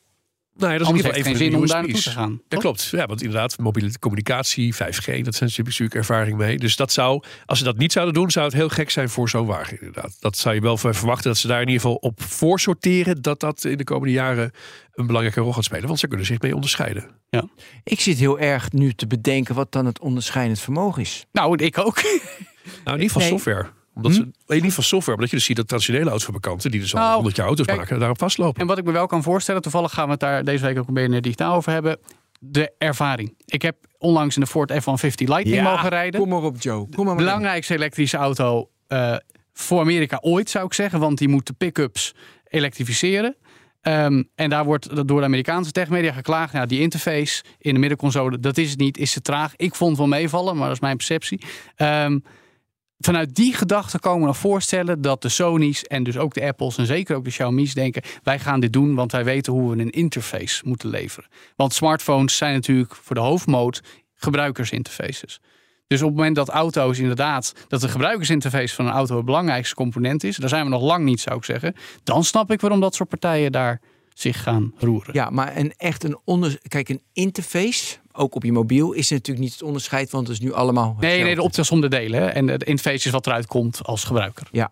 [0.58, 1.68] Nou ja, dat is Anders in ieder heeft geval het een geen van de zin
[1.68, 2.32] om daar naartoe te gaan.
[2.32, 2.60] Ja, toch?
[2.60, 2.88] klopt.
[2.92, 6.58] Ja, want inderdaad, mobiele communicatie, 5G, dat zijn ze natuurlijk ervaring mee.
[6.58, 9.30] Dus dat zou, als ze dat niet zouden doen, zou het heel gek zijn voor
[9.30, 10.18] zo'n wagen inderdaad.
[10.20, 13.64] Dat zou je wel verwachten dat ze daar in ieder geval op voorsorteren dat dat
[13.64, 14.52] in de komende jaren
[14.94, 15.88] een belangrijke rol gaat spelen.
[15.88, 17.10] Want ze kunnen zich mee onderscheiden.
[17.84, 21.26] Ik zit heel erg nu te bedenken wat dan het onderscheidend vermogen is.
[21.32, 22.02] Nou, ik ook.
[22.84, 23.30] Nou, in ieder geval Nee.
[23.30, 23.68] software.
[23.98, 26.96] Omdat ze, in ieder geval software, omdat je dus ziet dat traditionele autofabrikanten, die dus
[26.96, 28.62] al Nou, 100 jaar auto's kijk, maken, daarop vastlopen.
[28.62, 30.88] En wat ik me wel kan voorstellen, toevallig gaan we het daar deze week ook
[30.88, 31.98] een BNR Digitaal over hebben.
[32.40, 33.34] De ervaring.
[33.46, 36.20] Ik heb onlangs in de Ford F-150 Lightning mogen rijden.
[36.20, 36.88] Kom maar op, Joe.
[36.96, 39.16] Kom maar maar belangrijkste elektrische auto eh,
[39.54, 41.00] voor Amerika ooit, zou ik zeggen.
[41.00, 42.16] Want die moet de pick-ups
[42.50, 43.36] elektrificeren.
[43.82, 46.54] Ehm, en daar wordt door de Amerikaanse techmedia geklaagd.
[46.54, 49.54] Nou, die interface in de middenconsole, dat is het niet, is te traag.
[49.56, 51.42] Ik vond het wel meevallen, maar dat is mijn perceptie.
[51.76, 52.20] Ehm,
[53.00, 56.86] vanuit die gedachte komen we voorstellen dat de Sony's en dus ook de Apples en
[56.86, 59.90] zeker ook de Xiaomi's denken: wij gaan dit doen, want wij weten hoe we een
[59.90, 61.30] interface moeten leveren.
[61.56, 63.82] Want smartphones zijn natuurlijk voor de hoofdmoot
[64.16, 65.40] gebruikersinterfaces.
[65.88, 69.76] Dus op het moment dat auto's inderdaad, dat de gebruikersinterface van een auto het belangrijkste
[69.76, 71.74] component is, daar zijn we nog lang niet, zou ik zeggen.
[72.04, 73.82] Dan snap ik waarom dat soort partijen daar
[74.20, 75.14] zich gaan roeren.
[75.14, 76.60] Ja, maar een echt een onder...
[76.68, 80.44] Kijk, een interface, ook op je mobiel, is natuurlijk niet het onderscheid, want het is
[80.44, 80.98] nu allemaal.
[81.00, 82.22] Nee, nee, de optelsom de delen.
[82.22, 82.28] hè.
[82.28, 84.48] En de interface is wat eruit komt als gebruiker.
[84.52, 84.72] Ja,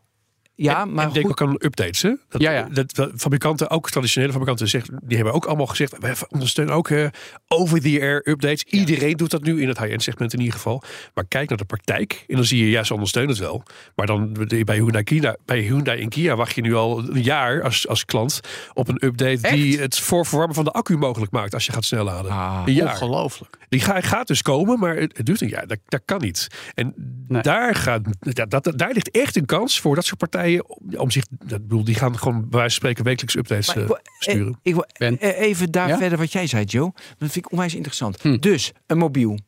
[0.55, 1.41] ja En- maar en denk goed.
[1.41, 2.01] ook aan updates.
[2.01, 2.13] Hè?
[2.29, 2.67] Dat, Ja, ja.
[2.71, 7.07] Dat, fabrikanten, ook traditionele fabrikanten, zeggen, die hebben ook allemaal gezegd: wij ondersteunen ook eh,
[7.47, 8.63] over-the-air updates.
[8.63, 10.83] Iedereen doet dat nu in het high-end segment in ieder geval.
[11.13, 13.63] Maar kijk naar de praktijk en dan zie je, ja, ze ondersteunen het wel.
[13.95, 14.33] Maar dan
[14.65, 18.05] bij Hyundai, Kia, bij Hyundai en Kia wacht je nu al een jaar als, als
[18.05, 18.39] klant
[18.73, 21.85] op een update die het voor verwarmen van de accu mogelijk maakt als je gaat
[21.85, 22.31] snel laden.
[22.31, 22.63] Ah.
[22.67, 23.57] Ongelooflijk.
[23.69, 25.67] Die ga- gaat dus komen, maar het, het duurt een jaar.
[25.67, 26.47] Dat, dat kan niet.
[26.73, 26.93] En
[27.27, 27.41] Nee.
[27.41, 31.11] daar, gaat, dat, dat, daar ligt echt een kans voor dat soort partijen om, om
[31.11, 31.23] zich.
[31.29, 34.47] Dat bedoel, die gaan gewoon bij wijze van spreken wekelijks updates Maar eh, wil- sturen.
[34.51, 35.19] eh, ik wil Ben.
[35.19, 35.97] eh, even daar Ja?
[35.97, 36.91] verder wat jij zei, Joe.
[36.93, 38.21] Dat vind ik onwijs interessant.
[38.21, 38.37] Hm.
[38.37, 39.39] Dus, een mobiel.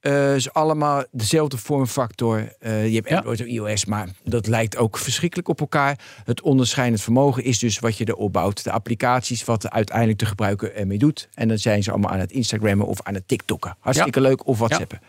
[0.00, 2.54] Eh is allemaal dezelfde vormfactor.
[2.58, 3.16] Eh, je hebt Ja.
[3.16, 5.98] Android en iOS, maar dat lijkt ook verschrikkelijk op elkaar.
[6.24, 8.64] Het onderscheidend vermogen is dus wat je erop bouwt.
[8.64, 11.28] De applicaties, wat uiteindelijk de gebruiker ermee doet.
[11.34, 13.76] En dan zijn ze allemaal aan het Instagrammen of aan het TikTokken.
[13.80, 14.46] Hartstikke leuk.
[14.46, 15.00] Of WhatsAppen.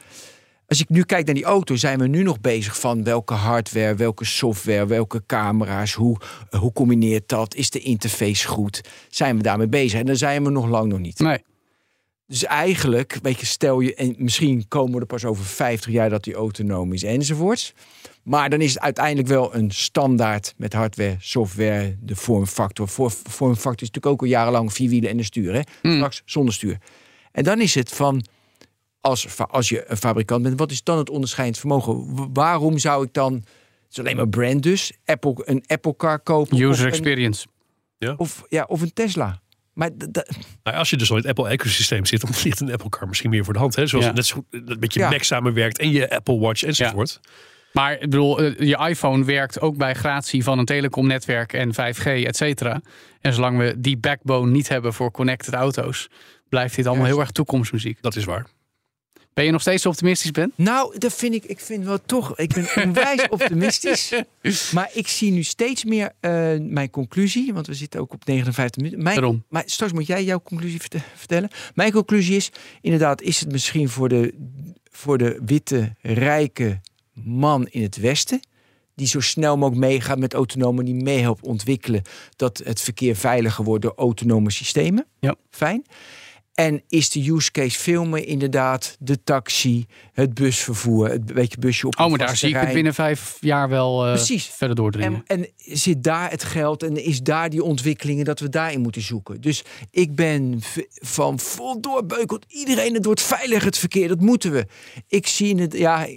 [0.67, 3.95] Als ik nu kijk naar die auto, zijn we nu nog bezig van welke hardware,
[3.95, 7.55] welke software, welke camera's, hoe, eh, hoe combineert dat?
[7.55, 8.81] Is de interface goed?
[9.09, 9.99] Zijn we daarmee bezig?
[9.99, 11.19] En daar zijn we nog lang nog niet.
[11.19, 11.43] Nee.
[12.27, 16.09] Dus eigenlijk, weet je, stel je, en misschien komen we er pas over 50 jaar
[16.09, 17.73] dat die autonoom is enzovoorts.
[18.23, 22.87] Maar dan is het uiteindelijk wel een standaard met hardware, software, de vormfactor.
[22.87, 25.53] Voor, vormfactor is natuurlijk ook al jarenlang vier wielen en een stuur.
[25.53, 25.91] Hè?
[25.91, 26.77] Straks zonder stuur.
[27.31, 28.25] En dan is het van,
[29.05, 32.05] als, als je een fabrikant bent, wat is dan het onderscheidend vermogen?
[32.33, 33.43] Waarom zou ik dan, het
[33.91, 36.53] is alleen maar brand dus, Apple, een Apple car kopen?
[36.53, 37.45] of User een- experience.
[38.17, 39.39] Of, ja, of een Tesla.
[39.73, 39.89] Maar
[40.63, 43.29] Nou, als je dus al in het Apple-ecosysteem zit, dan ligt een Apple Car misschien
[43.29, 43.75] meer voor de hand.
[43.75, 43.87] Hè?
[43.87, 44.09] Zoals Ja.
[44.11, 45.09] het net zo goed dat met je Ja.
[45.09, 47.19] Mac samenwerkt en je Apple Watch enzovoort.
[47.73, 52.05] Maar ik bedoel, eh, je iPhone werkt ook bij gratie van een telecomnetwerk en 5G,
[52.05, 52.81] et cetera.
[53.21, 56.07] En zolang we die backbone niet hebben voor connected auto's,
[56.49, 57.11] blijft dit allemaal Juist.
[57.17, 57.97] heel erg toekomstmuziek.
[58.01, 58.45] Dat is waar.
[59.35, 60.51] Ben je nog steeds optimistisch, Ben?
[60.55, 64.13] Nou, dat vind ik, ik vind wel toch, ik ben onwijs optimistisch.
[64.73, 68.81] Maar ik zie nu steeds meer eh, mijn conclusie, want we zitten ook op 59
[68.81, 69.03] minuten.
[69.03, 69.43] Mijn, Daarom.
[69.49, 71.49] Maar straks moet jij jouw conclusie verte- vertellen.
[71.73, 74.33] Mijn conclusie is, inderdaad, is het misschien voor de,
[74.91, 76.81] voor de witte, rijke
[77.13, 78.39] man in het Westen,
[78.95, 82.01] die zo snel mogelijk meegaat met autonomen, die meehelpt ontwikkelen
[82.35, 85.05] dat het verkeer veiliger wordt door autonome systemen.
[85.19, 85.35] Ja.
[85.49, 85.85] Fijn.
[86.55, 91.99] En is de use case meer inderdaad de taxi, het busvervoer, het beetje busje op
[91.99, 94.45] Oh, maar daar zie ik het binnen vijf jaar wel eh, Precies.
[94.45, 95.23] verder doordringen.
[95.27, 99.01] En, en zit daar het geld en is daar die ontwikkelingen dat we daarin moeten
[99.01, 99.41] zoeken?
[99.41, 100.61] Dus ik ben
[101.01, 102.45] van vol doorbeukeld.
[102.47, 104.07] Iedereen, het wordt veilig het verkeer.
[104.07, 104.65] Dat moeten we.
[105.07, 106.07] Ik zie het, ja,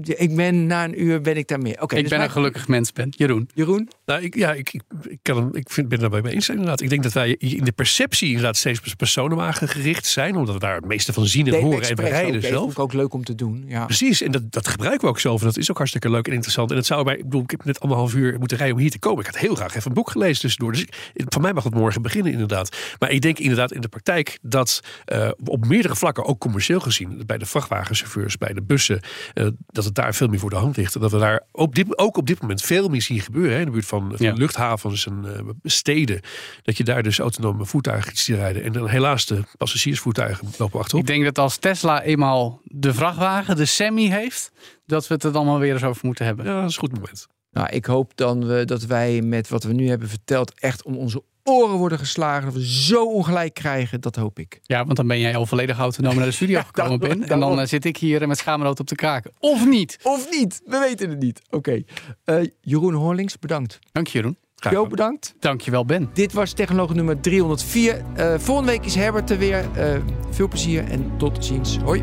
[0.00, 1.82] ik ben na een uur ben ik daar meer.
[1.82, 3.12] Oké, ik dus ben een gelukkig mens, Ben.
[3.16, 3.48] Jeroen.
[3.54, 3.88] Jeroen?
[4.06, 6.48] Nou, ik, ja, ik, ik, ik, kan hem, ik vind, ben het daarbij mee eens
[6.48, 6.80] inderdaad.
[6.80, 10.36] Ik denk dat wij in de perceptie inderdaad steeds personenwagen gericht zijn.
[10.36, 12.60] Omdat we daar het meeste van zien en horen en Express rijden zelf.
[12.60, 13.64] vond ik ook leuk om te doen.
[13.66, 13.84] Ja.
[13.84, 15.40] Precies, en dat, dat gebruiken we ook zelf.
[15.40, 16.70] En dat is ook hartstikke leuk en interessant.
[16.70, 18.90] En het zou mij, ik bedoel, ik heb net anderhalf uur moeten rijden om hier
[18.90, 19.20] te komen.
[19.20, 20.72] Ik had heel graag even een boek gelezen tussendoor.
[20.72, 20.82] Dus
[21.14, 22.76] ik, van mij mag het morgen beginnen, inderdaad.
[22.98, 27.22] Maar ik denk inderdaad in de praktijk dat eh, op meerdere vlakken, ook commercieel gezien,
[27.26, 29.00] bij de vrachtwagenchauffeurs, bij de bussen,
[29.34, 30.94] eh, dat het daar veel meer voor de hand ligt.
[30.94, 33.52] En dat we daar op dit, ook op dit moment veel meer zien gebeuren.
[33.52, 34.32] Hè, in de buurt van, van Ja.
[34.32, 36.20] luchthavens en eh, steden.
[36.62, 38.62] Dat je daar dus autonome voertuigen ziet rijden.
[38.62, 41.00] En dan helaas de passagiersvoertuigen lopen achterop.
[41.02, 44.52] Ik denk dat als Tesla eenmaal de vrachtwagen, de semi heeft,
[44.86, 46.44] dat we het er allemaal weer eens over moeten hebben.
[46.44, 47.26] Ja, dat is een goed moment.
[47.50, 50.96] Nou, ik hoop dan we, dat wij met wat we nu hebben verteld echt om
[50.96, 52.44] onze oren worden geslagen.
[52.44, 54.00] Dat we zo ongelijk krijgen.
[54.00, 54.60] Dat hoop ik.
[54.62, 57.28] Ja, want dan ben jij al volledig autonoom naar de studio gekomen, daarom- Ben.
[57.28, 59.32] En dan eh, zit ik hier met schaamrood op te kraken.
[59.38, 59.98] Of niet?
[60.02, 60.60] Of niet?
[60.66, 61.40] We weten het niet.
[61.50, 61.82] Oké.
[62.24, 63.78] Eh, Jeroen Horlings, bedankt.
[63.92, 64.36] Dank je, Jeroen.
[64.56, 65.34] Graag Jo, bedankt.
[65.38, 66.10] Dank je wel, Ben.
[66.12, 68.02] Dit was Technoloog nummer 304.
[68.14, 69.64] Eh, volgende week is Herbert er weer.
[69.74, 69.96] Eh,
[70.30, 71.78] veel plezier en tot ziens.
[71.78, 72.02] Hoi.